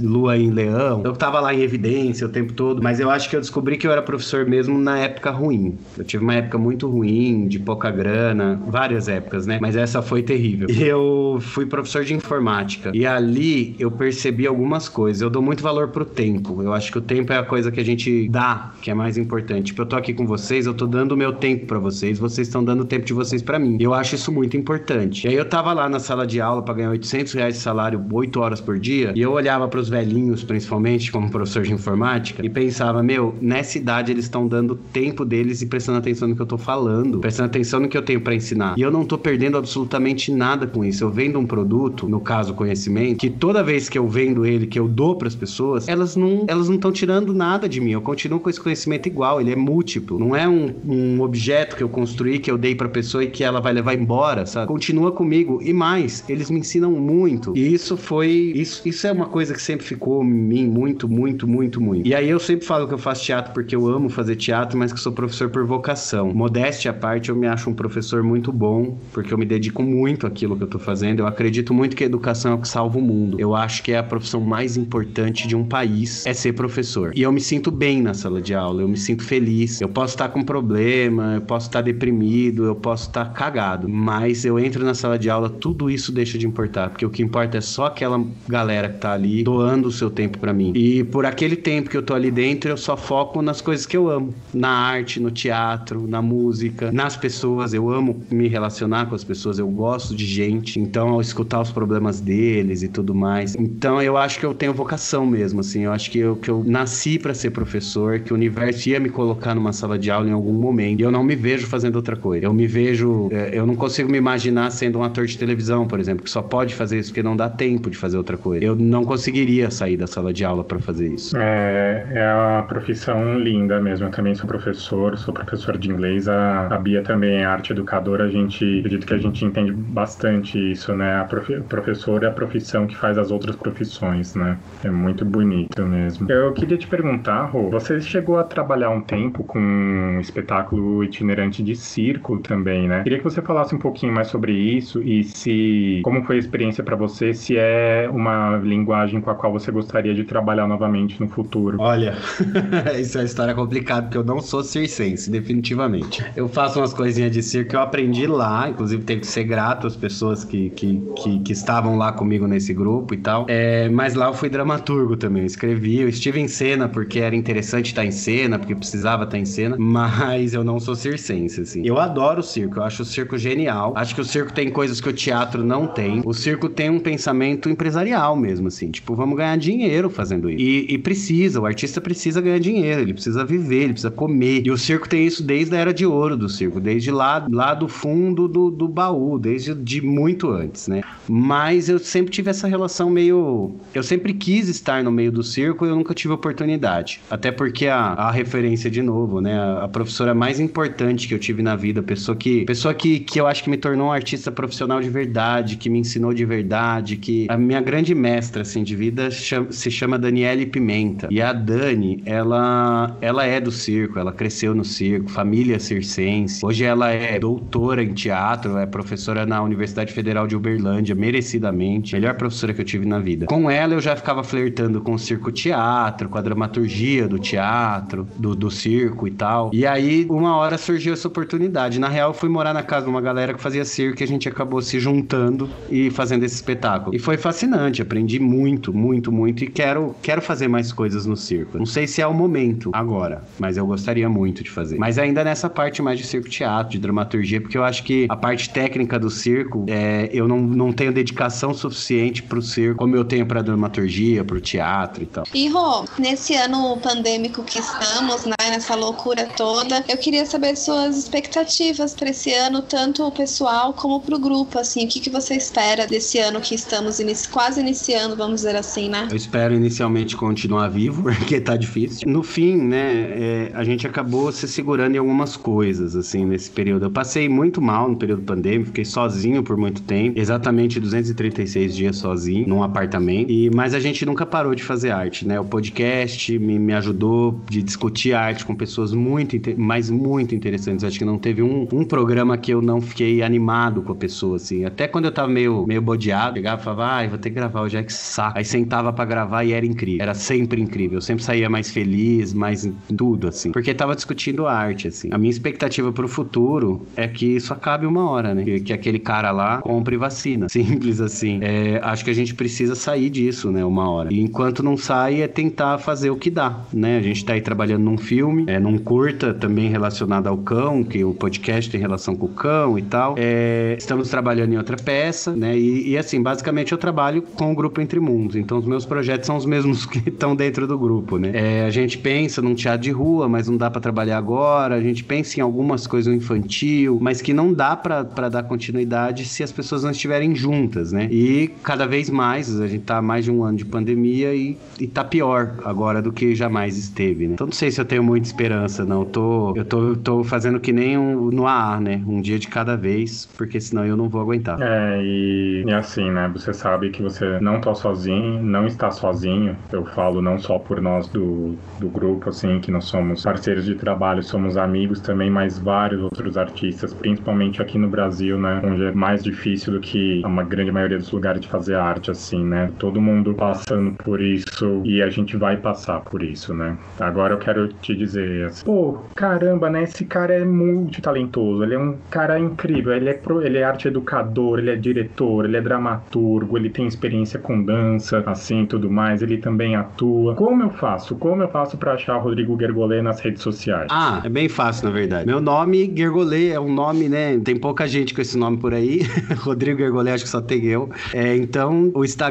lua 0.00 0.36
em 0.36 0.50
leão. 0.50 1.02
Eu 1.04 1.12
tava 1.12 1.40
lá 1.40 1.54
em 1.54 1.62
evidência 1.62 2.26
o 2.26 2.30
tempo 2.30 2.52
todo, 2.52 2.82
mas 2.82 3.00
eu 3.00 3.10
acho 3.10 3.28
que 3.28 3.36
eu 3.36 3.40
descobri 3.40 3.76
que 3.76 3.86
eu 3.86 3.92
era 3.92 4.02
professor 4.02 4.46
mesmo 4.46 4.78
na 4.78 4.98
época 4.98 5.30
ruim. 5.30 5.76
Eu 5.96 6.04
tive 6.04 6.22
uma 6.22 6.34
época 6.34 6.58
muito 6.58 6.88
ruim, 6.88 7.46
de 7.48 7.58
pouca 7.58 7.90
grana, 7.90 8.60
várias 8.66 9.08
épocas, 9.08 9.46
né? 9.46 9.58
Mas 9.60 9.76
essa 9.76 10.02
foi 10.02 10.22
terrível. 10.22 10.68
E 10.70 10.82
eu 10.82 11.38
fui 11.40 11.66
professor 11.66 12.04
de 12.04 12.14
informática. 12.14 12.90
E 12.94 13.06
ali 13.06 13.76
eu 13.84 13.90
percebi 13.90 14.46
algumas 14.46 14.88
coisas. 14.88 15.22
Eu 15.22 15.30
dou 15.30 15.42
muito 15.42 15.62
valor 15.62 15.88
pro 15.88 16.04
tempo. 16.04 16.62
Eu 16.62 16.72
acho 16.72 16.90
que 16.90 16.98
o 16.98 17.02
tempo 17.02 17.32
é 17.32 17.38
a 17.38 17.44
coisa 17.44 17.70
que 17.70 17.80
a 17.80 17.84
gente 17.84 18.28
dá, 18.28 18.72
que 18.80 18.90
é 18.90 18.94
mais 18.94 19.16
importante. 19.18 19.66
Tipo, 19.66 19.82
eu 19.82 19.86
tô 19.86 19.96
aqui 19.96 20.12
com 20.14 20.26
vocês, 20.26 20.66
eu 20.66 20.74
tô 20.74 20.86
dando 20.86 21.12
o 21.12 21.16
meu 21.16 21.32
tempo 21.32 21.66
para 21.66 21.78
vocês, 21.78 22.18
vocês 22.18 22.48
estão 22.48 22.64
dando 22.64 22.82
o 22.82 22.84
tempo 22.84 23.04
de 23.04 23.12
vocês 23.12 23.42
para 23.42 23.58
mim. 23.58 23.76
Eu 23.80 23.94
acho 23.94 24.14
isso 24.14 24.32
muito 24.32 24.56
importante. 24.56 25.26
E 25.26 25.30
aí 25.30 25.34
eu 25.34 25.44
tava 25.44 25.72
lá 25.72 25.88
na 25.88 25.98
sala 25.98 26.26
de 26.26 26.40
aula 26.40 26.62
para 26.62 26.74
ganhar 26.74 26.90
800 26.90 27.32
reais 27.32 27.54
de 27.54 27.60
salário 27.60 28.04
8 28.10 28.40
horas 28.40 28.60
por 28.60 28.78
dia, 28.78 29.12
e 29.14 29.20
eu 29.20 29.32
olhava 29.32 29.66
para 29.66 29.80
os 29.80 29.88
velhinhos, 29.88 30.44
principalmente, 30.44 31.10
como 31.10 31.30
professor 31.30 31.62
de 31.62 31.72
informática, 31.72 32.44
e 32.44 32.48
pensava, 32.48 33.02
meu, 33.02 33.34
nessa 33.40 33.76
idade 33.76 34.12
eles 34.12 34.24
estão 34.24 34.46
dando 34.46 34.76
tempo 34.76 35.24
deles 35.24 35.62
e 35.62 35.66
prestando 35.66 35.98
atenção 35.98 36.28
no 36.28 36.36
que 36.36 36.42
eu 36.42 36.46
tô 36.46 36.58
falando, 36.58 37.18
prestando 37.18 37.48
atenção 37.48 37.80
no 37.80 37.88
que 37.88 37.96
eu 37.96 38.02
tenho 38.02 38.20
para 38.20 38.34
ensinar. 38.34 38.74
E 38.78 38.82
eu 38.82 38.90
não 38.90 39.04
tô 39.04 39.18
perdendo 39.18 39.58
absolutamente 39.58 40.32
nada 40.32 40.66
com 40.66 40.84
isso. 40.84 41.02
Eu 41.02 41.10
vendo 41.10 41.38
um 41.38 41.46
produto, 41.46 42.08
no 42.08 42.20
caso 42.20 42.54
conhecimento, 42.54 43.18
que 43.18 43.30
toda 43.30 43.62
vez 43.62 43.73
que 43.88 43.98
eu 43.98 44.08
vendo 44.08 44.44
ele, 44.46 44.66
que 44.66 44.78
eu 44.78 44.88
dou 44.88 45.16
para 45.16 45.28
as 45.28 45.34
pessoas, 45.34 45.88
elas 45.88 46.16
não 46.16 46.44
elas 46.48 46.68
não 46.68 46.76
estão 46.76 46.92
tirando 46.92 47.32
nada 47.32 47.68
de 47.68 47.80
mim. 47.80 47.92
Eu 47.92 48.00
continuo 48.00 48.40
com 48.40 48.50
esse 48.50 48.60
conhecimento 48.60 49.06
igual, 49.06 49.40
ele 49.40 49.52
é 49.52 49.56
múltiplo. 49.56 50.18
Não 50.18 50.34
é 50.34 50.48
um, 50.48 50.74
um 50.86 51.20
objeto 51.20 51.76
que 51.76 51.82
eu 51.82 51.88
construí, 51.88 52.38
que 52.38 52.50
eu 52.50 52.58
dei 52.58 52.74
pra 52.74 52.88
pessoa 52.88 53.24
e 53.24 53.28
que 53.28 53.42
ela 53.44 53.60
vai 53.60 53.72
levar 53.72 53.94
embora, 53.94 54.46
sabe? 54.46 54.66
Continua 54.68 55.12
comigo. 55.12 55.60
E 55.62 55.72
mais, 55.72 56.24
eles 56.28 56.50
me 56.50 56.60
ensinam 56.60 56.92
muito. 56.92 57.52
E 57.56 57.72
isso 57.72 57.96
foi. 57.96 58.52
Isso, 58.54 58.86
isso 58.86 59.06
é 59.06 59.12
uma 59.12 59.26
coisa 59.26 59.54
que 59.54 59.62
sempre 59.62 59.86
ficou 59.86 60.22
em 60.22 60.28
mim 60.28 60.66
muito, 60.66 61.08
muito, 61.08 61.46
muito, 61.46 61.80
muito. 61.80 62.06
E 62.06 62.14
aí 62.14 62.28
eu 62.28 62.38
sempre 62.38 62.66
falo 62.66 62.86
que 62.86 62.94
eu 62.94 62.98
faço 62.98 63.24
teatro 63.24 63.52
porque 63.52 63.74
eu 63.74 63.86
amo 63.86 64.08
fazer 64.08 64.36
teatro, 64.36 64.78
mas 64.78 64.92
que 64.92 65.00
sou 65.00 65.12
professor 65.12 65.48
por 65.50 65.64
vocação. 65.64 66.32
Modéstia 66.32 66.90
à 66.90 66.94
parte, 66.94 67.30
eu 67.30 67.36
me 67.36 67.46
acho 67.46 67.70
um 67.70 67.74
professor 67.74 68.22
muito 68.22 68.52
bom, 68.52 68.98
porque 69.12 69.32
eu 69.32 69.38
me 69.38 69.44
dedico 69.44 69.82
muito 69.82 70.26
àquilo 70.26 70.56
que 70.56 70.62
eu 70.62 70.68
tô 70.68 70.78
fazendo. 70.78 71.20
Eu 71.20 71.26
acredito 71.26 71.72
muito 71.72 71.96
que 71.96 72.04
a 72.04 72.06
educação 72.06 72.52
é 72.52 72.54
o 72.54 72.58
que 72.58 72.68
salva 72.68 72.98
o 72.98 73.02
mundo. 73.02 73.40
Eu 73.40 73.54
acho 73.54 73.63
que 73.82 73.92
é 73.92 73.98
a 73.98 74.02
profissão 74.02 74.40
mais 74.40 74.76
importante 74.76 75.46
de 75.48 75.56
um 75.56 75.64
país, 75.64 76.26
é 76.26 76.32
ser 76.32 76.52
professor. 76.52 77.12
E 77.14 77.22
eu 77.22 77.32
me 77.32 77.40
sinto 77.40 77.70
bem 77.70 78.02
na 78.02 78.14
sala 78.14 78.40
de 78.40 78.54
aula, 78.54 78.82
eu 78.82 78.88
me 78.88 78.96
sinto 78.96 79.24
feliz. 79.24 79.80
Eu 79.80 79.88
posso 79.88 80.14
estar 80.14 80.28
com 80.28 80.42
problema, 80.42 81.34
eu 81.34 81.40
posso 81.40 81.68
estar 81.68 81.80
deprimido, 81.80 82.64
eu 82.64 82.74
posso 82.74 83.08
estar 83.08 83.32
cagado, 83.32 83.88
mas 83.88 84.44
eu 84.44 84.58
entro 84.58 84.84
na 84.84 84.94
sala 84.94 85.18
de 85.18 85.30
aula, 85.30 85.48
tudo 85.48 85.90
isso 85.90 86.12
deixa 86.12 86.38
de 86.38 86.46
importar, 86.46 86.90
porque 86.90 87.04
o 87.04 87.10
que 87.10 87.22
importa 87.22 87.58
é 87.58 87.60
só 87.60 87.86
aquela 87.86 88.24
galera 88.48 88.88
que 88.88 88.98
tá 88.98 89.12
ali 89.12 89.42
doando 89.42 89.88
o 89.88 89.92
seu 89.92 90.10
tempo 90.10 90.38
para 90.38 90.52
mim. 90.52 90.72
E 90.74 91.04
por 91.04 91.26
aquele 91.26 91.56
tempo 91.56 91.90
que 91.90 91.96
eu 91.96 92.02
tô 92.02 92.14
ali 92.14 92.30
dentro, 92.30 92.70
eu 92.70 92.76
só 92.76 92.96
foco 92.96 93.42
nas 93.42 93.60
coisas 93.60 93.86
que 93.86 93.96
eu 93.96 94.10
amo, 94.10 94.34
na 94.52 94.68
arte, 94.68 95.20
no 95.20 95.30
teatro, 95.30 96.06
na 96.06 96.20
música, 96.20 96.90
nas 96.92 97.16
pessoas. 97.16 97.74
Eu 97.74 97.90
amo 97.90 98.22
me 98.30 98.48
relacionar 98.48 99.06
com 99.06 99.14
as 99.14 99.24
pessoas, 99.24 99.58
eu 99.58 99.68
gosto 99.68 100.14
de 100.14 100.26
gente, 100.26 100.78
então 100.80 101.10
ao 101.10 101.20
escutar 101.20 101.60
os 101.60 101.70
problemas 101.70 102.20
deles 102.20 102.82
e 102.82 102.88
tudo 102.88 103.14
mais. 103.14 103.53
Então 103.58 104.00
eu 104.00 104.16
acho 104.16 104.38
que 104.38 104.46
eu 104.46 104.54
tenho 104.54 104.72
vocação 104.72 105.26
mesmo, 105.26 105.60
assim, 105.60 105.84
eu 105.84 105.92
acho 105.92 106.10
que 106.10 106.18
eu, 106.18 106.36
que 106.36 106.50
eu 106.50 106.62
nasci 106.66 107.18
para 107.18 107.34
ser 107.34 107.50
professor, 107.50 108.18
que 108.20 108.32
o 108.32 108.36
universo 108.36 108.88
ia 108.88 109.00
me 109.00 109.08
colocar 109.08 109.54
numa 109.54 109.72
sala 109.72 109.98
de 109.98 110.10
aula 110.10 110.28
em 110.28 110.32
algum 110.32 110.52
momento. 110.52 111.00
E 111.00 111.02
eu 111.02 111.10
não 111.10 111.22
me 111.22 111.36
vejo 111.36 111.66
fazendo 111.66 111.96
outra 111.96 112.16
coisa. 112.16 112.46
Eu 112.46 112.52
me 112.52 112.66
vejo, 112.66 113.28
é, 113.30 113.50
eu 113.52 113.66
não 113.66 113.76
consigo 113.76 114.10
me 114.10 114.18
imaginar 114.18 114.70
sendo 114.70 114.98
um 114.98 115.02
ator 115.02 115.26
de 115.26 115.38
televisão, 115.38 115.86
por 115.86 116.00
exemplo, 116.00 116.24
que 116.24 116.30
só 116.30 116.42
pode 116.42 116.74
fazer 116.74 116.98
isso 116.98 117.10
porque 117.10 117.22
não 117.22 117.36
dá 117.36 117.48
tempo 117.48 117.90
de 117.90 117.96
fazer 117.96 118.16
outra 118.16 118.36
coisa. 118.36 118.64
Eu 118.64 118.74
não 118.74 119.04
conseguiria 119.04 119.70
sair 119.70 119.96
da 119.96 120.06
sala 120.06 120.32
de 120.32 120.44
aula 120.44 120.64
para 120.64 120.78
fazer 120.78 121.08
isso. 121.08 121.36
É, 121.36 122.06
é 122.12 122.24
a 122.24 122.64
profissão 122.68 123.38
linda 123.38 123.80
mesmo. 123.80 124.06
Eu 124.06 124.10
também 124.10 124.34
sou 124.34 124.46
professor, 124.46 125.16
sou 125.18 125.32
professor 125.32 125.78
de 125.78 125.90
inglês. 125.90 126.28
A, 126.28 126.66
a 126.68 126.78
Bia 126.78 127.02
também 127.02 127.36
é 127.36 127.44
arte 127.44 127.72
educadora. 127.72 128.24
A 128.24 128.30
gente, 128.30 128.78
acredito 128.78 129.06
que 129.06 129.14
a 129.14 129.18
gente 129.18 129.44
entende 129.44 129.72
bastante 129.72 130.58
isso, 130.72 130.94
né? 130.94 131.20
A 131.20 131.24
prof, 131.24 131.60
professor 131.68 132.22
é 132.24 132.26
a 132.26 132.30
profissão 132.30 132.86
que 132.86 132.96
faz 132.96 133.18
as 133.18 133.30
outras 133.30 133.43
profissões, 133.52 134.34
né? 134.34 134.58
É 134.82 134.90
muito 134.90 135.24
bonito 135.24 135.82
mesmo. 135.82 136.30
Eu 136.30 136.52
queria 136.52 136.76
te 136.76 136.86
perguntar, 136.86 137.44
Rô, 137.46 137.70
você 137.70 138.00
chegou 138.00 138.38
a 138.38 138.44
trabalhar 138.44 138.90
um 138.90 139.00
tempo 139.00 139.44
com 139.44 139.58
um 139.58 140.20
espetáculo 140.20 141.02
itinerante 141.04 141.62
de 141.62 141.74
circo 141.74 142.38
também, 142.38 142.88
né? 142.88 143.02
Queria 143.02 143.18
que 143.18 143.24
você 143.24 143.42
falasse 143.42 143.74
um 143.74 143.78
pouquinho 143.78 144.12
mais 144.12 144.28
sobre 144.28 144.52
isso 144.52 145.02
e 145.02 145.24
se 145.24 146.00
como 146.04 146.22
foi 146.24 146.36
a 146.36 146.38
experiência 146.38 146.82
para 146.82 146.96
você, 146.96 147.34
se 147.34 147.56
é 147.56 148.08
uma 148.10 148.56
linguagem 148.58 149.20
com 149.20 149.30
a 149.30 149.34
qual 149.34 149.52
você 149.52 149.70
gostaria 149.70 150.14
de 150.14 150.24
trabalhar 150.24 150.66
novamente 150.66 151.20
no 151.20 151.28
futuro. 151.28 151.76
Olha, 151.80 152.14
isso 152.98 153.18
é 153.18 153.20
uma 153.22 153.26
história 153.26 153.54
complicada 153.54 154.02
porque 154.02 154.18
eu 154.18 154.24
não 154.24 154.40
sou 154.40 154.62
circense, 154.62 155.30
definitivamente. 155.30 156.24
Eu 156.36 156.48
faço 156.48 156.80
umas 156.80 156.92
coisinhas 156.92 157.32
de 157.32 157.42
circo 157.42 157.70
que 157.70 157.76
eu 157.76 157.80
aprendi 157.80 158.26
lá, 158.26 158.68
inclusive 158.68 159.04
tenho 159.04 159.20
que 159.20 159.26
ser 159.26 159.44
grato 159.44 159.86
às 159.86 159.96
pessoas 159.96 160.44
que, 160.44 160.70
que, 160.70 161.02
que, 161.16 161.38
que 161.40 161.52
estavam 161.52 161.96
lá 161.96 162.12
comigo 162.12 162.46
nesse 162.46 162.72
grupo 162.72 163.14
e 163.14 163.16
tal. 163.16 163.33
É, 163.48 163.88
mas 163.88 164.14
lá 164.14 164.26
eu 164.26 164.34
fui 164.34 164.48
dramaturgo 164.48 165.16
também, 165.16 165.42
eu 165.42 165.46
escrevi, 165.46 166.00
eu 166.00 166.08
estive 166.08 166.40
em 166.40 166.48
cena 166.48 166.88
porque 166.88 167.18
era 167.20 167.34
interessante 167.34 167.86
estar 167.86 168.04
em 168.04 168.10
cena, 168.10 168.58
porque 168.58 168.74
precisava 168.74 169.24
estar 169.24 169.38
em 169.38 169.44
cena, 169.44 169.76
mas 169.78 170.54
eu 170.54 170.62
não 170.62 170.78
sou 170.78 170.94
circense, 170.94 171.60
assim. 171.60 171.82
Eu 171.84 171.98
adoro 171.98 172.40
o 172.40 172.42
circo, 172.42 172.78
eu 172.78 172.82
acho 172.84 173.02
o 173.02 173.06
circo 173.06 173.36
genial. 173.36 173.92
Acho 173.96 174.14
que 174.14 174.20
o 174.20 174.24
circo 174.24 174.52
tem 174.52 174.70
coisas 174.70 175.00
que 175.00 175.08
o 175.08 175.12
teatro 175.12 175.64
não 175.64 175.86
tem. 175.86 176.22
O 176.24 176.32
circo 176.32 176.68
tem 176.68 176.90
um 176.90 177.00
pensamento 177.00 177.68
empresarial 177.68 178.36
mesmo, 178.36 178.68
assim. 178.68 178.90
Tipo, 178.90 179.14
vamos 179.14 179.36
ganhar 179.36 179.56
dinheiro 179.56 180.08
fazendo 180.08 180.50
isso. 180.50 180.62
E, 180.62 180.94
e 180.94 180.98
precisa, 180.98 181.60
o 181.60 181.66
artista 181.66 182.00
precisa 182.00 182.40
ganhar 182.40 182.58
dinheiro, 182.58 183.00
ele 183.00 183.14
precisa 183.14 183.44
viver, 183.44 183.84
ele 183.84 183.92
precisa 183.92 184.10
comer. 184.10 184.62
E 184.66 184.70
o 184.70 184.78
circo 184.78 185.08
tem 185.08 185.26
isso 185.26 185.42
desde 185.42 185.74
a 185.74 185.78
era 185.78 185.94
de 185.94 186.06
ouro 186.06 186.36
do 186.36 186.48
circo, 186.48 186.80
desde 186.80 187.10
lá, 187.10 187.46
lá 187.50 187.74
do 187.74 187.88
fundo 187.88 188.48
do, 188.48 188.70
do 188.70 188.88
baú, 188.88 189.38
desde 189.38 189.74
de 189.74 190.00
muito 190.00 190.50
antes, 190.50 190.88
né? 190.88 191.02
Mas 191.28 191.88
eu 191.88 191.98
sempre 191.98 192.30
tive 192.30 192.50
essa 192.50 192.68
relação 192.68 193.10
meio. 193.10 193.23
Eu 193.28 194.02
sempre 194.02 194.34
quis 194.34 194.68
estar 194.68 195.02
no 195.02 195.10
meio 195.10 195.30
do 195.30 195.42
circo 195.42 195.86
e 195.86 195.88
eu 195.88 195.96
nunca 195.96 196.14
tive 196.14 196.34
oportunidade. 196.34 197.20
Até 197.30 197.50
porque 197.50 197.86
a, 197.86 197.98
a 197.98 198.30
referência, 198.30 198.90
de 198.90 199.02
novo, 199.02 199.40
né? 199.40 199.58
A, 199.58 199.84
a, 199.84 199.88
professora 199.88 200.34
mais 200.34 200.58
importante 200.60 201.28
que 201.28 201.34
eu 201.34 201.38
tive 201.38 201.62
na 201.62 201.76
vida, 201.76 202.02
pessoa 202.02 202.36
que. 202.36 202.64
Pessoa 202.64 202.92
que, 202.92 203.20
que 203.20 203.40
eu 203.40 203.46
acho 203.46 203.62
que 203.62 203.70
me 203.70 203.76
tornou 203.76 204.08
um 204.08 204.12
artista 204.12 204.50
profissional 204.50 205.00
de 205.00 205.08
verdade, 205.08 205.76
que 205.76 205.88
me 205.88 205.98
ensinou 205.98 206.34
de 206.34 206.44
verdade, 206.44 207.16
que 207.16 207.46
a 207.48 207.56
minha 207.56 207.80
grande 207.80 208.14
mestra, 208.14 208.62
assim, 208.62 208.82
de 208.82 208.96
vida 208.96 209.30
chama, 209.30 209.70
se 209.70 209.90
chama 209.90 210.18
Daniele 210.18 210.66
Pimenta. 210.66 211.28
E 211.30 211.40
a 211.40 211.52
Dani, 211.52 212.22
ela, 212.24 213.16
ela 213.20 213.44
é 213.44 213.60
do 213.60 213.70
circo, 213.70 214.18
ela 214.18 214.32
cresceu 214.32 214.74
no 214.74 214.84
circo, 214.84 215.30
família 215.30 215.78
circense. 215.78 216.64
Hoje 216.64 216.84
ela 216.84 217.10
é 217.10 217.38
doutora 217.38 218.02
em 218.02 218.12
teatro, 218.12 218.76
é 218.78 218.86
professora 218.86 219.46
na 219.46 219.62
Universidade 219.62 220.12
Federal 220.12 220.46
de 220.46 220.56
Uberlândia, 220.56 221.14
merecidamente. 221.14 222.14
Melhor 222.14 222.34
professora 222.34 222.72
que 222.72 222.80
eu 222.80 222.84
tive 222.84 223.06
na 223.06 223.13
na 223.14 223.20
vida. 223.20 223.46
Com 223.46 223.70
ela 223.70 223.94
eu 223.94 224.00
já 224.00 224.16
ficava 224.16 224.42
flertando 224.42 225.00
com 225.00 225.14
o 225.14 225.18
circo 225.18 225.52
teatro, 225.52 226.28
com 226.28 226.38
a 226.38 226.40
dramaturgia 226.40 227.28
do 227.28 227.38
teatro, 227.38 228.26
do, 228.36 228.54
do 228.54 228.70
circo 228.70 229.26
e 229.26 229.30
tal. 229.30 229.70
E 229.72 229.86
aí, 229.86 230.26
uma 230.28 230.56
hora 230.56 230.76
surgiu 230.76 231.12
essa 231.12 231.28
oportunidade. 231.28 231.98
Na 231.98 232.08
real, 232.08 232.30
eu 232.30 232.34
fui 232.34 232.48
morar 232.48 232.74
na 232.74 232.82
casa 232.82 233.04
de 233.04 233.10
uma 233.10 233.20
galera 233.20 233.54
que 233.54 233.60
fazia 233.60 233.84
circo 233.84 234.22
e 234.22 234.24
a 234.24 234.26
gente 234.26 234.48
acabou 234.48 234.82
se 234.82 234.98
juntando 234.98 235.68
e 235.90 236.10
fazendo 236.10 236.44
esse 236.44 236.56
espetáculo. 236.56 237.14
E 237.14 237.18
foi 237.18 237.36
fascinante, 237.36 238.02
aprendi 238.02 238.38
muito, 238.38 238.92
muito, 238.92 239.30
muito 239.30 239.64
e 239.64 239.66
quero, 239.66 240.14
quero 240.22 240.42
fazer 240.42 240.68
mais 240.68 240.92
coisas 240.92 241.26
no 241.26 241.36
circo. 241.36 241.78
Não 241.78 241.86
sei 241.86 242.06
se 242.06 242.20
é 242.20 242.26
o 242.26 242.34
momento 242.34 242.90
agora, 242.92 243.42
mas 243.58 243.76
eu 243.76 243.86
gostaria 243.86 244.28
muito 244.28 244.62
de 244.62 244.70
fazer. 244.70 244.98
Mas 244.98 245.18
ainda 245.18 245.44
nessa 245.44 245.70
parte 245.70 246.02
mais 246.02 246.18
de 246.18 246.26
circo 246.26 246.48
teatro, 246.48 246.92
de 246.92 246.98
dramaturgia, 246.98 247.60
porque 247.60 247.78
eu 247.78 247.84
acho 247.84 248.02
que 248.02 248.26
a 248.28 248.36
parte 248.36 248.70
técnica 248.70 249.18
do 249.18 249.30
circo, 249.30 249.84
é, 249.88 250.28
eu 250.32 250.48
não, 250.48 250.60
não 250.60 250.92
tenho 250.92 251.12
dedicação 251.12 251.72
suficiente 251.72 252.42
pro 252.42 252.60
circo 252.60 253.03
como 253.04 253.16
eu 253.16 253.24
tenho 253.24 253.44
pra 253.44 253.60
dramaturgia, 253.60 254.42
pro 254.42 254.58
teatro 254.62 255.24
e 255.24 255.26
tal. 255.26 255.44
E 255.52 255.68
Rô, 255.68 256.06
nesse 256.18 256.54
ano 256.54 256.96
pandêmico 256.96 257.62
que 257.62 257.78
estamos, 257.78 258.46
né, 258.46 258.54
nessa 258.70 258.94
loucura 258.94 259.46
toda, 259.54 260.02
eu 260.08 260.16
queria 260.16 260.46
saber 260.46 260.74
suas 260.74 261.18
expectativas 261.18 262.14
para 262.14 262.30
esse 262.30 262.50
ano, 262.54 262.80
tanto 262.80 263.22
o 263.22 263.30
pessoal 263.30 263.92
como 263.92 264.22
pro 264.22 264.38
grupo, 264.38 264.78
assim, 264.78 265.04
o 265.04 265.08
que, 265.08 265.20
que 265.20 265.28
você 265.28 265.54
espera 265.54 266.06
desse 266.06 266.38
ano 266.38 266.62
que 266.62 266.74
estamos 266.74 267.20
inici 267.20 267.46
quase 267.46 267.78
iniciando, 267.78 268.34
vamos 268.36 268.62
dizer 268.62 268.74
assim, 268.74 269.10
né? 269.10 269.28
Eu 269.30 269.36
espero 269.36 269.74
inicialmente 269.74 270.34
continuar 270.34 270.88
vivo, 270.88 271.24
porque 271.28 271.60
tá 271.60 271.76
difícil. 271.76 272.26
No 272.26 272.42
fim, 272.42 272.76
né, 272.76 273.12
é, 273.12 273.72
a 273.74 273.84
gente 273.84 274.06
acabou 274.06 274.50
se 274.50 274.66
segurando 274.66 275.14
em 275.14 275.18
algumas 275.18 275.58
coisas, 275.58 276.16
assim, 276.16 276.46
nesse 276.46 276.70
período. 276.70 277.04
Eu 277.04 277.10
passei 277.10 277.50
muito 277.50 277.82
mal 277.82 278.08
no 278.08 278.16
período 278.16 278.44
pandêmico, 278.44 278.86
fiquei 278.86 279.04
sozinho 279.04 279.62
por 279.62 279.76
muito 279.76 280.00
tempo, 280.00 280.40
exatamente 280.40 280.98
236 280.98 281.94
dias 281.94 282.16
sozinho, 282.16 282.66
num 282.66 282.82
apartamento. 282.84 283.50
E, 283.50 283.70
mas 283.70 283.94
a 283.94 284.00
gente 284.00 284.24
nunca 284.26 284.44
parou 284.44 284.74
de 284.74 284.82
fazer 284.82 285.10
arte, 285.10 285.46
né? 285.46 285.58
O 285.58 285.64
podcast 285.64 286.58
me, 286.58 286.78
me 286.78 286.92
ajudou 286.94 287.60
de 287.68 287.82
discutir 287.82 288.34
arte 288.34 288.64
com 288.64 288.74
pessoas 288.74 289.12
muito, 289.12 289.56
mas 289.76 290.10
muito 290.10 290.54
interessantes. 290.54 291.04
Acho 291.04 291.18
que 291.18 291.24
não 291.24 291.38
teve 291.38 291.62
um, 291.62 291.86
um 291.92 292.04
programa 292.04 292.56
que 292.56 292.72
eu 292.72 292.82
não 292.82 293.00
fiquei 293.00 293.42
animado 293.42 294.02
com 294.02 294.12
a 294.12 294.16
pessoa, 294.16 294.56
assim. 294.56 294.84
Até 294.84 295.06
quando 295.08 295.26
eu 295.26 295.32
tava 295.32 295.48
meio, 295.48 295.86
meio 295.86 296.02
bodeado, 296.02 296.56
chegava 296.56 296.80
e 296.80 296.84
falava, 296.84 297.06
ai, 297.06 297.28
vou 297.28 297.38
ter 297.38 297.50
que 297.50 297.56
gravar 297.56 297.82
hoje, 297.82 297.96
é 297.96 298.02
que 298.02 298.12
saco. 298.12 298.58
Aí 298.58 298.64
sentava 298.64 299.12
para 299.12 299.24
gravar 299.24 299.64
e 299.64 299.72
era 299.72 299.84
incrível. 299.84 300.22
Era 300.22 300.34
sempre 300.34 300.80
incrível. 300.80 301.18
Eu 301.18 301.22
sempre 301.22 301.44
saía 301.44 301.68
mais 301.68 301.90
feliz, 301.90 302.52
mais 302.52 302.88
tudo, 303.16 303.48
assim. 303.48 303.72
Porque 303.72 303.92
tava 303.94 304.14
discutindo 304.14 304.66
arte, 304.66 305.08
assim. 305.08 305.28
A 305.30 305.38
minha 305.38 305.50
expectativa 305.50 306.12
pro 306.12 306.28
futuro 306.28 307.06
é 307.16 307.28
que 307.28 307.46
isso 307.46 307.72
acabe 307.72 308.06
uma 308.06 308.28
hora, 308.28 308.54
né? 308.54 308.64
Que, 308.64 308.80
que 308.80 308.92
aquele 308.92 309.18
cara 309.18 309.50
lá 309.50 309.80
compre 309.80 310.16
vacina. 310.16 310.68
Simples 310.70 311.20
assim. 311.20 311.60
É, 311.62 312.00
acho 312.02 312.24
que 312.24 312.30
a 312.30 312.34
gente 312.34 312.54
precisa 312.54 312.73
sair 312.94 313.30
disso, 313.30 313.70
né? 313.70 313.84
Uma 313.84 314.10
hora. 314.10 314.32
E 314.32 314.40
enquanto 314.40 314.82
não 314.82 314.96
sai, 314.96 315.42
é 315.42 315.48
tentar 315.48 315.98
fazer 315.98 316.30
o 316.30 316.36
que 316.36 316.50
dá, 316.50 316.80
né? 316.92 317.18
A 317.18 317.22
gente 317.22 317.44
tá 317.44 317.52
aí 317.52 317.60
trabalhando 317.60 318.02
num 318.02 318.18
filme, 318.18 318.64
é, 318.66 318.78
num 318.78 318.98
curta 318.98 319.52
também 319.54 319.88
relacionado 319.88 320.46
ao 320.46 320.56
cão, 320.58 321.02
que 321.04 321.24
o 321.24 321.34
podcast 321.34 321.90
tem 321.90 322.00
relação 322.00 322.34
com 322.36 322.46
o 322.46 322.48
cão 322.48 322.98
e 322.98 323.02
tal. 323.02 323.34
É, 323.38 323.94
estamos 323.98 324.28
trabalhando 324.28 324.72
em 324.72 324.76
outra 324.76 324.96
peça, 324.96 325.54
né? 325.54 325.76
E, 325.76 326.10
e, 326.10 326.18
assim, 326.18 326.42
basicamente 326.42 326.92
eu 326.92 326.98
trabalho 326.98 327.42
com 327.42 327.72
o 327.72 327.74
grupo 327.74 328.00
Entre 328.00 328.20
Mundos. 328.20 328.56
Então 328.56 328.78
os 328.78 328.86
meus 328.86 329.04
projetos 329.04 329.46
são 329.46 329.56
os 329.56 329.66
mesmos 329.66 330.06
que 330.06 330.28
estão 330.28 330.56
dentro 330.56 330.86
do 330.86 330.98
grupo, 330.98 331.38
né? 331.38 331.50
É, 331.54 331.84
a 331.84 331.90
gente 331.90 332.18
pensa 332.18 332.60
num 332.60 332.74
teatro 332.74 333.02
de 333.02 333.10
rua, 333.10 333.48
mas 333.48 333.68
não 333.68 333.76
dá 333.76 333.90
para 333.90 334.00
trabalhar 334.00 334.38
agora. 334.38 334.94
A 334.94 335.00
gente 335.00 335.22
pensa 335.24 335.58
em 335.58 335.62
algumas 335.62 336.06
coisas 336.06 336.34
infantil, 336.34 337.18
mas 337.20 337.40
que 337.40 337.52
não 337.52 337.72
dá 337.72 337.96
para 337.96 338.48
dar 338.48 338.62
continuidade 338.64 339.44
se 339.44 339.62
as 339.62 339.72
pessoas 339.72 340.02
não 340.02 340.10
estiverem 340.10 340.54
juntas, 340.54 341.12
né? 341.12 341.28
E 341.30 341.70
cada 341.82 342.06
vez 342.06 342.30
mais, 342.30 342.63
a 342.80 342.86
gente 342.86 343.04
tá 343.04 343.18
há 343.18 343.22
mais 343.22 343.44
de 343.44 343.50
um 343.50 343.64
ano 343.64 343.76
de 343.76 343.84
pandemia 343.84 344.54
e, 344.54 344.78
e 344.98 345.06
tá 345.06 345.24
pior 345.24 345.76
agora 345.84 346.20
do 346.22 346.32
que 346.32 346.54
jamais 346.54 346.96
esteve, 346.96 347.46
né? 347.46 347.54
Então 347.54 347.66
não 347.66 347.72
sei 347.72 347.90
se 347.90 348.00
eu 348.00 348.04
tenho 348.04 348.22
muita 348.22 348.46
esperança, 348.46 349.04
não. 349.04 349.20
Eu 349.22 349.26
tô, 349.26 349.76
eu 349.76 349.84
tô, 349.84 350.16
tô 350.16 350.44
fazendo 350.44 350.80
que 350.80 350.92
nem 350.92 351.16
um, 351.18 351.50
no 351.50 351.66
ar, 351.66 352.00
né? 352.00 352.22
Um 352.26 352.40
dia 352.40 352.58
de 352.58 352.68
cada 352.68 352.96
vez, 352.96 353.46
porque 353.56 353.80
senão 353.80 354.04
eu 354.06 354.16
não 354.16 354.28
vou 354.28 354.40
aguentar. 354.40 354.80
É, 354.80 355.20
e, 355.22 355.84
e 355.86 355.92
assim, 355.92 356.30
né? 356.30 356.48
Você 356.48 356.72
sabe 356.72 357.10
que 357.10 357.22
você 357.22 357.58
não 357.60 357.80
tá 357.80 357.94
sozinho, 357.94 358.62
não 358.62 358.86
está 358.86 359.10
sozinho. 359.10 359.76
Eu 359.92 360.04
falo 360.06 360.42
não 360.42 360.58
só 360.58 360.78
por 360.78 361.00
nós 361.00 361.28
do, 361.30 361.78
do 361.98 362.08
grupo, 362.08 362.48
assim, 362.50 362.80
que 362.80 362.90
nós 362.90 363.04
somos 363.06 363.42
parceiros 363.42 363.84
de 363.84 363.94
trabalho, 363.94 364.42
somos 364.42 364.76
amigos 364.76 365.20
também, 365.20 365.50
mas 365.50 365.78
vários 365.78 366.20
outros 366.20 366.56
artistas, 366.56 367.14
principalmente 367.14 367.80
aqui 367.82 367.98
no 367.98 368.08
Brasil, 368.08 368.58
né? 368.58 368.80
Onde 368.84 369.04
é 369.04 369.12
mais 369.12 369.42
difícil 369.42 369.92
do 369.92 370.00
que 370.00 370.42
a 370.44 370.62
grande 370.64 370.90
maioria 370.92 371.18
dos 371.18 371.30
lugares 371.30 371.60
de 371.60 371.68
fazer 371.68 371.94
arte, 371.94 372.30
assim, 372.30 372.53
né? 372.62 372.90
Todo 372.98 373.20
mundo 373.20 373.54
passando 373.54 374.12
por 374.12 374.40
isso 374.40 375.00
e 375.04 375.22
a 375.22 375.30
gente 375.30 375.56
vai 375.56 375.76
passar 375.76 376.20
por 376.20 376.42
isso, 376.42 376.74
né? 376.74 376.96
Agora 377.18 377.54
eu 377.54 377.58
quero 377.58 377.88
te 377.88 378.14
dizer, 378.14 378.66
assim, 378.66 378.84
pô, 378.84 379.18
caramba, 379.34 379.88
né? 379.90 380.02
Esse 380.02 380.24
cara 380.24 380.54
é 380.54 380.64
multitalentoso, 380.64 381.82
ele 381.82 381.94
é 381.94 381.98
um 381.98 382.16
cara 382.30 382.58
incrível, 382.58 383.12
ele 383.12 383.30
é, 383.30 383.34
pro, 383.34 383.62
ele 383.62 383.78
é 383.78 383.84
arte 383.84 384.08
educador, 384.08 384.78
ele 384.78 384.90
é 384.90 384.96
diretor, 384.96 385.64
ele 385.64 385.76
é 385.76 385.80
dramaturgo, 385.80 386.76
ele 386.76 386.90
tem 386.90 387.06
experiência 387.06 387.58
com 387.58 387.82
dança, 387.82 388.42
assim, 388.46 388.86
tudo 388.86 389.10
mais, 389.10 389.42
ele 389.42 389.58
também 389.58 389.96
atua. 389.96 390.54
Como 390.54 390.82
eu 390.82 390.90
faço? 390.90 391.34
Como 391.36 391.62
eu 391.62 391.68
faço 391.68 391.96
para 391.96 392.12
achar 392.12 392.36
o 392.36 392.40
Rodrigo 392.40 392.78
Gergolê 392.78 393.22
nas 393.22 393.40
redes 393.40 393.62
sociais? 393.62 394.08
Ah, 394.10 394.42
é 394.44 394.48
bem 394.48 394.68
fácil, 394.68 395.06
na 395.06 395.10
verdade. 395.10 395.46
Meu 395.46 395.60
nome, 395.60 396.12
Gergolê, 396.14 396.68
é 396.68 396.80
um 396.80 396.92
nome, 396.92 397.28
né? 397.28 397.58
Tem 397.58 397.76
pouca 397.76 398.06
gente 398.06 398.34
com 398.34 398.40
esse 398.40 398.56
nome 398.56 398.76
por 398.76 398.92
aí. 398.92 399.22
Rodrigo 399.58 399.98
Gergolê, 399.98 400.32
acho 400.32 400.44
que 400.44 400.50
só 400.50 400.60
tem 400.60 400.84
eu. 400.84 401.08
É, 401.32 401.56
então, 401.56 402.10
o 402.14 402.24
Instagram, 402.24 402.43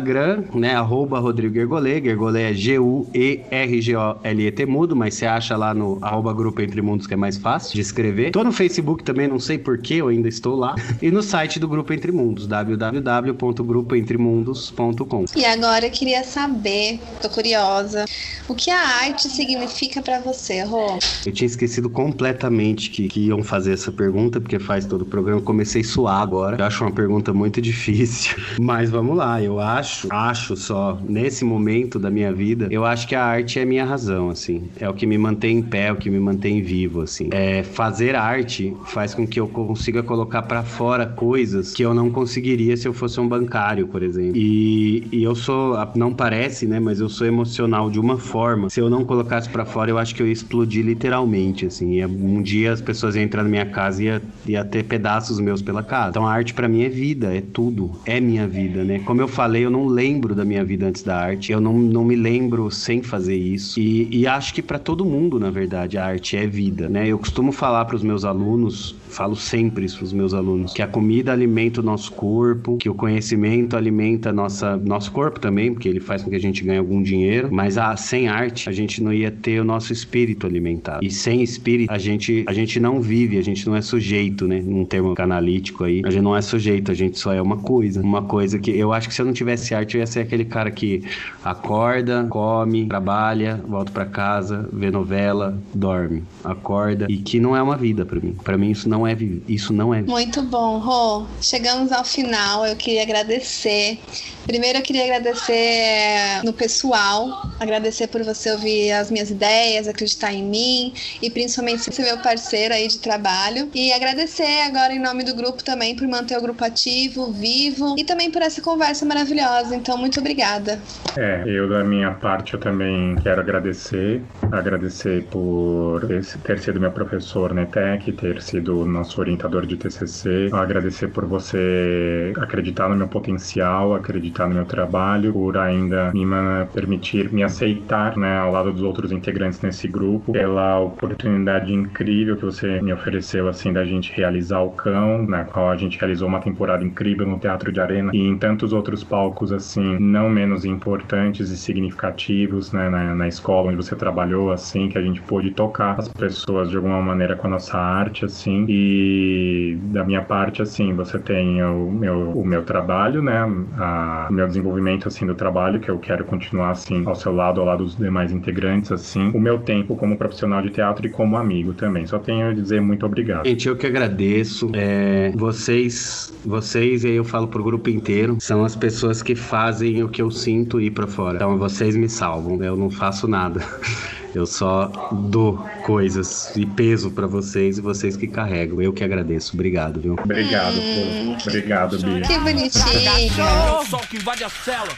né? 0.53 0.75
Arroba 0.75 1.19
Rodrigo 1.19 1.55
Gergolê. 1.55 2.01
Gergolê 2.01 2.51
é 2.51 2.53
G-U-E-R-G-O-L-E-T 2.53 4.65
mudo, 4.65 4.93
mas 4.95 5.15
você 5.15 5.25
acha 5.25 5.57
lá 5.57 5.73
no 5.73 5.97
arroba 6.01 6.33
Grupo 6.33 6.61
Entre 6.61 6.81
Mundos 6.81 7.07
que 7.07 7.13
é 7.13 7.17
mais 7.17 7.37
fácil 7.37 7.73
de 7.73 7.81
escrever. 7.81 8.31
Tô 8.31 8.43
no 8.43 8.51
Facebook 8.51 9.03
também, 9.03 9.27
não 9.27 9.39
sei 9.39 9.57
porquê, 9.57 9.95
eu 9.95 10.09
ainda 10.09 10.27
estou 10.27 10.55
lá. 10.55 10.75
E 11.01 11.09
no 11.11 11.21
site 11.21 11.59
do 11.59 11.67
Grupo 11.67 11.93
Entre 11.93 12.11
Mundos, 12.11 12.47
www.grupoentremundos.com. 12.47 15.25
E 15.35 15.45
agora 15.45 15.85
eu 15.87 15.91
queria 15.91 16.23
saber, 16.23 16.99
tô 17.21 17.29
curiosa, 17.29 18.05
o 18.47 18.55
que 18.55 18.69
a 18.69 18.79
arte 18.79 19.27
significa 19.29 20.01
para 20.01 20.19
você, 20.19 20.63
Rô? 20.63 20.97
Eu 21.25 21.31
tinha 21.31 21.45
esquecido 21.45 21.89
completamente 21.89 22.89
que, 22.89 23.07
que 23.07 23.27
iam 23.27 23.41
fazer 23.43 23.71
essa 23.73 23.91
pergunta, 23.91 24.41
porque 24.41 24.59
faz 24.59 24.85
todo 24.85 25.03
o 25.03 25.05
programa. 25.05 25.39
Eu 25.39 25.43
comecei 25.43 25.81
a 25.81 25.85
suar 25.85 26.21
agora. 26.21 26.57
Eu 26.59 26.65
acho 26.65 26.83
uma 26.83 26.91
pergunta 26.91 27.33
muito 27.33 27.59
difícil. 27.61 28.35
Mas 28.59 28.89
vamos 28.89 29.15
lá, 29.15 29.41
eu 29.41 29.59
acho, 29.59 29.82
acho 30.09 30.55
só, 30.55 30.99
nesse 31.07 31.43
momento 31.45 31.99
da 31.99 32.09
minha 32.09 32.31
vida, 32.31 32.67
eu 32.69 32.85
acho 32.85 33.07
que 33.07 33.15
a 33.15 33.23
arte 33.23 33.59
é 33.59 33.65
minha 33.65 33.85
razão, 33.85 34.29
assim. 34.29 34.69
É 34.79 34.89
o 34.89 34.93
que 34.93 35.05
me 35.05 35.17
mantém 35.17 35.57
em 35.57 35.61
pé, 35.61 35.87
é 35.87 35.91
o 35.91 35.95
que 35.95 36.09
me 36.09 36.19
mantém 36.19 36.61
vivo, 36.61 37.01
assim. 37.01 37.29
É, 37.31 37.63
fazer 37.63 38.15
arte 38.15 38.75
faz 38.85 39.13
com 39.13 39.27
que 39.27 39.39
eu 39.39 39.47
consiga 39.47 40.03
colocar 40.03 40.43
para 40.43 40.63
fora 40.63 41.05
coisas 41.05 41.73
que 41.73 41.83
eu 41.83 41.93
não 41.93 42.09
conseguiria 42.09 42.75
se 42.77 42.87
eu 42.87 42.93
fosse 42.93 43.19
um 43.19 43.27
bancário, 43.27 43.87
por 43.87 44.03
exemplo. 44.03 44.35
E, 44.35 45.07
e 45.11 45.23
eu 45.23 45.35
sou, 45.35 45.75
não 45.95 46.13
parece, 46.13 46.65
né, 46.65 46.79
mas 46.79 46.99
eu 46.99 47.09
sou 47.09 47.27
emocional 47.27 47.89
de 47.89 47.99
uma 47.99 48.17
forma. 48.17 48.69
Se 48.69 48.79
eu 48.79 48.89
não 48.89 49.03
colocasse 49.05 49.49
para 49.49 49.65
fora, 49.65 49.89
eu 49.89 49.97
acho 49.97 50.15
que 50.15 50.21
eu 50.21 50.27
ia 50.27 50.33
explodir 50.33 50.85
literalmente, 50.85 51.65
assim. 51.65 51.99
E 51.99 52.05
um 52.05 52.41
dia 52.41 52.71
as 52.71 52.81
pessoas 52.81 53.15
iam 53.15 53.23
entrar 53.23 53.43
na 53.43 53.49
minha 53.49 53.65
casa 53.65 54.01
e 54.03 54.05
ia, 54.05 54.21
ia 54.47 54.65
ter 54.65 54.83
pedaços 54.83 55.39
meus 55.39 55.61
pela 55.61 55.83
casa. 55.83 56.09
Então 56.09 56.27
a 56.27 56.31
arte 56.31 56.53
para 56.53 56.67
mim 56.67 56.83
é 56.83 56.89
vida, 56.89 57.35
é 57.35 57.41
tudo, 57.41 57.91
é 58.05 58.19
minha 58.19 58.47
vida, 58.47 58.83
né? 58.83 58.99
Como 58.99 59.21
eu 59.21 59.27
falei, 59.27 59.65
eu 59.65 59.71
não 59.73 59.87
lembro 59.87 60.35
da 60.35 60.45
minha 60.45 60.63
vida 60.63 60.87
antes 60.87 61.01
da 61.01 61.17
arte, 61.17 61.51
eu 61.51 61.59
não, 61.59 61.73
não 61.77 62.05
me 62.05 62.15
lembro 62.15 62.69
sem 62.69 63.01
fazer 63.01 63.35
isso. 63.35 63.79
E, 63.79 64.07
e 64.11 64.27
acho 64.27 64.53
que 64.53 64.61
para 64.61 64.77
todo 64.77 65.03
mundo, 65.03 65.39
na 65.39 65.49
verdade, 65.49 65.97
a 65.97 66.05
arte 66.05 66.37
é 66.37 66.45
vida, 66.45 66.87
né? 66.87 67.07
Eu 67.07 67.17
costumo 67.17 67.51
falar 67.51 67.85
para 67.85 67.95
os 67.95 68.03
meus 68.03 68.23
alunos, 68.23 68.95
falo 69.09 69.35
sempre 69.35 69.85
isso 69.85 69.97
para 69.97 70.05
os 70.05 70.13
meus 70.13 70.33
alunos, 70.33 70.73
que 70.73 70.81
a 70.81 70.87
comida 70.87 71.31
alimenta 71.31 71.81
o 71.81 71.83
nosso 71.83 72.11
corpo, 72.11 72.77
que 72.77 72.89
o 72.89 72.93
conhecimento 72.93 73.75
alimenta 73.75 74.31
nossa, 74.31 74.77
nosso 74.77 75.11
corpo 75.11 75.39
também, 75.39 75.73
porque 75.73 75.89
ele 75.89 75.99
faz 75.99 76.21
com 76.21 76.29
que 76.29 76.35
a 76.35 76.39
gente 76.39 76.63
ganhe 76.63 76.79
algum 76.79 77.01
dinheiro, 77.01 77.49
mas 77.51 77.77
a, 77.77 77.95
sem 77.97 78.27
arte 78.27 78.69
a 78.69 78.71
gente 78.71 79.01
não 79.01 79.11
ia 79.11 79.31
ter 79.31 79.59
o 79.59 79.63
nosso 79.63 79.91
espírito 79.91 80.45
alimentado. 80.45 81.03
E 81.03 81.09
sem 81.09 81.41
espírito 81.41 81.91
a 81.91 81.97
gente, 81.97 82.43
a 82.47 82.53
gente 82.53 82.79
não 82.79 83.01
vive, 83.01 83.37
a 83.37 83.41
gente 83.41 83.65
não 83.67 83.75
é 83.75 83.81
sujeito, 83.81 84.47
né? 84.47 84.61
Num 84.63 84.85
termo 84.85 85.15
canalítico 85.15 85.83
aí, 85.83 86.01
a 86.05 86.11
gente 86.11 86.23
não 86.23 86.35
é 86.35 86.41
sujeito, 86.41 86.91
a 86.91 86.93
gente 86.93 87.17
só 87.17 87.33
é 87.33 87.41
uma 87.41 87.57
coisa. 87.57 88.01
Uma 88.01 88.21
coisa 88.21 88.59
que 88.59 88.71
eu 88.71 88.93
acho 88.93 89.07
que 89.07 89.15
se 89.15 89.21
eu 89.21 89.25
não 89.25 89.33
tivesse 89.33 89.62
arte, 89.71 89.95
eu 89.95 89.99
ia 89.99 90.07
ser 90.07 90.21
aquele 90.21 90.43
cara 90.43 90.71
que 90.71 91.03
acorda, 91.43 92.25
come, 92.27 92.87
trabalha, 92.87 93.61
volta 93.67 93.91
para 93.91 94.05
casa, 94.05 94.67
vê 94.73 94.89
novela, 94.89 95.55
dorme, 95.73 96.23
acorda 96.43 97.05
e 97.07 97.17
que 97.17 97.39
não 97.39 97.55
é 97.55 97.61
uma 97.61 97.77
vida 97.77 98.03
para 98.03 98.19
mim. 98.19 98.35
Para 98.43 98.57
mim 98.57 98.71
isso 98.71 98.89
não 98.89 99.05
é 99.05 99.15
isso 99.47 99.71
não 99.71 99.93
é. 99.93 100.01
Muito 100.01 100.41
bom, 100.41 100.79
Rô. 100.79 101.25
Chegamos 101.39 101.91
ao 101.91 102.03
final. 102.03 102.65
Eu 102.65 102.75
queria 102.75 103.03
agradecer 103.03 103.99
Primeiro 104.45 104.79
eu 104.79 104.81
queria 104.81 105.03
agradecer 105.05 106.43
no 106.43 106.51
pessoal, 106.51 107.49
agradecer 107.59 108.07
por 108.07 108.23
você 108.23 108.51
ouvir 108.51 108.91
as 108.91 109.09
minhas 109.09 109.31
ideias, 109.31 109.87
acreditar 109.87 110.33
em 110.33 110.43
mim 110.43 110.93
e 111.21 111.29
principalmente 111.29 111.93
ser 111.93 112.03
meu 112.03 112.17
parceiro 112.17 112.73
aí 112.73 112.87
de 112.87 112.99
trabalho. 112.99 113.69
E 113.73 113.93
agradecer 113.93 114.61
agora 114.67 114.93
em 114.93 114.99
nome 114.99 115.23
do 115.23 115.33
grupo 115.33 115.63
também 115.63 115.95
por 115.95 116.07
manter 116.07 116.37
o 116.37 116.41
grupo 116.41 116.63
ativo, 116.63 117.31
vivo 117.31 117.95
e 117.97 118.03
também 118.03 118.29
por 118.29 118.41
essa 118.41 118.61
conversa 118.61 119.05
maravilhosa. 119.05 119.75
Então, 119.75 119.97
muito 119.97 120.19
obrigada. 120.19 120.79
É, 121.17 121.43
eu 121.45 121.69
da 121.69 121.83
minha 121.83 122.11
parte 122.11 122.55
eu 122.55 122.59
também 122.59 123.15
quero 123.23 123.39
agradecer, 123.39 124.21
agradecer 124.51 125.23
por 125.25 126.01
ter 126.43 126.59
sido 126.59 126.79
meu 126.79 126.91
professor 126.91 127.53
na 127.53 127.63
ETEC, 127.63 128.11
ter 128.11 128.41
sido 128.41 128.85
nosso 128.85 129.21
orientador 129.21 129.65
de 129.65 129.77
TCC, 129.77 130.49
agradecer 130.51 131.07
por 131.07 131.25
você 131.25 132.33
acreditar 132.37 132.89
no 132.89 132.95
meu 132.95 133.07
potencial, 133.07 133.95
acreditar 133.95 134.32
no 134.39 134.55
meu 134.55 134.65
trabalho, 134.65 135.31
por 135.31 135.57
ainda 135.57 136.11
me 136.13 136.25
permitir 136.73 137.31
me 137.31 137.43
aceitar, 137.43 138.17
né, 138.17 138.37
ao 138.37 138.51
lado 138.51 138.71
dos 138.71 138.81
outros 138.81 139.11
integrantes 139.11 139.61
nesse 139.61 139.87
grupo, 139.87 140.31
pela 140.31 140.79
oportunidade 140.79 141.73
incrível 141.73 142.35
que 142.35 142.45
você 142.45 142.81
me 142.81 142.91
ofereceu, 142.93 143.47
assim, 143.47 143.71
da 143.71 143.85
gente 143.85 144.11
realizar 144.13 144.61
o 144.61 144.71
Cão, 144.71 145.25
na 145.27 145.43
qual 145.43 145.69
a 145.69 145.75
gente 145.77 145.97
realizou 145.99 146.27
uma 146.27 146.39
temporada 146.39 146.83
incrível 146.83 147.27
no 147.27 147.39
Teatro 147.39 147.71
de 147.71 147.79
Arena 147.79 148.11
e 148.13 148.19
em 148.19 148.37
tantos 148.37 148.73
outros 148.73 149.03
palcos, 149.03 149.51
assim, 149.51 149.97
não 149.99 150.29
menos 150.29 150.65
importantes 150.65 151.49
e 151.49 151.57
significativos, 151.57 152.71
né, 152.71 152.89
na, 152.89 153.15
na 153.15 153.27
escola 153.27 153.67
onde 153.67 153.77
você 153.77 153.95
trabalhou, 153.95 154.51
assim, 154.51 154.89
que 154.89 154.97
a 154.97 155.01
gente 155.01 155.21
pôde 155.21 155.51
tocar 155.51 155.99
as 155.99 156.07
pessoas 156.07 156.69
de 156.69 156.75
alguma 156.77 157.01
maneira 157.01 157.35
com 157.35 157.47
a 157.47 157.49
nossa 157.51 157.77
arte, 157.77 158.25
assim, 158.25 158.65
e 158.67 159.77
da 159.83 160.03
minha 160.03 160.21
parte, 160.23 160.61
assim, 160.61 160.93
você 160.93 161.19
tem 161.19 161.63
o 161.63 161.91
meu, 161.91 162.31
o 162.31 162.45
meu 162.45 162.63
trabalho, 162.63 163.21
né, 163.21 163.39
a, 163.77 164.22
o 164.29 164.33
meu 164.33 164.47
desenvolvimento, 164.47 165.07
assim, 165.07 165.25
do 165.25 165.35
trabalho, 165.35 165.79
que 165.79 165.89
eu 165.89 165.97
quero 165.99 166.23
continuar, 166.25 166.71
assim, 166.71 167.03
ao 167.05 167.15
seu 167.15 167.33
lado, 167.33 167.59
ao 167.59 167.65
lado 167.65 167.83
dos 167.83 167.95
demais 167.95 168.31
integrantes, 168.31 168.91
assim, 168.91 169.31
o 169.33 169.39
meu 169.39 169.59
tempo 169.59 169.95
como 169.95 170.17
profissional 170.17 170.61
de 170.61 170.69
teatro 170.69 171.05
e 171.05 171.09
como 171.09 171.37
amigo 171.37 171.73
também. 171.73 172.05
Só 172.05 172.19
tenho 172.19 172.49
a 172.49 172.53
dizer 172.53 172.81
muito 172.81 173.05
obrigado. 173.05 173.45
Gente, 173.47 173.67
eu 173.67 173.75
que 173.75 173.87
agradeço. 173.87 174.69
É, 174.73 175.31
vocês, 175.35 176.33
vocês, 176.45 177.03
e 177.03 177.07
aí 177.07 177.15
eu 177.15 177.23
falo 177.23 177.47
pro 177.47 177.63
grupo 177.63 177.89
inteiro, 177.89 178.37
são 178.39 178.63
as 178.63 178.75
pessoas 178.75 179.21
que 179.21 179.35
fazem 179.35 180.03
o 180.03 180.09
que 180.09 180.21
eu 180.21 180.31
sinto 180.31 180.79
ir 180.79 180.91
para 180.91 181.07
fora. 181.07 181.35
Então 181.35 181.57
vocês 181.57 181.95
me 181.95 182.09
salvam, 182.09 182.61
eu 182.63 182.75
não 182.75 182.89
faço 182.89 183.27
nada. 183.27 183.61
Eu 184.35 184.45
só 184.47 184.91
dou 185.11 185.57
coisas 185.83 186.51
e 186.55 186.65
peso 186.65 187.11
para 187.11 187.27
vocês 187.27 187.77
e 187.77 187.81
vocês 187.81 188.17
que 188.17 188.27
carregam. 188.27 188.81
Eu 188.81 188.91
que 188.91 189.03
agradeço. 189.03 189.53
Obrigado, 189.53 189.99
viu? 190.01 190.13
Obrigado, 190.13 190.79
hum, 190.79 191.35
pô. 191.37 191.49
Obrigado, 191.49 191.99
Bia. 191.99 192.21
Que 192.21 192.37
bonitinho. 192.39 192.83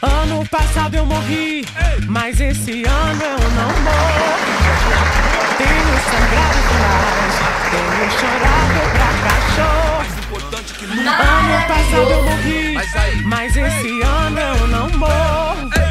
Ano 0.00 0.46
passado 0.48 0.94
eu 0.94 1.04
morri, 1.04 1.66
mas 2.08 2.40
esse 2.40 2.84
ano 2.84 3.22
eu 3.22 3.50
não 3.50 3.68
morro. 3.82 4.36
Tenho 5.58 5.96
sangrado 6.10 6.58
demais, 6.68 7.34
tenho 7.70 8.10
chorado 8.18 8.80
pra 8.92 9.08
cachorro. 9.28 10.06
Ano 10.92 11.56
passado 11.68 12.10
eu 12.10 12.22
morri, 12.22 12.74
mas 13.24 13.56
esse 13.56 14.02
ano 14.02 14.38
eu 14.38 14.66
não 14.68 14.88
morro. 14.98 15.70
Tenho 15.70 15.85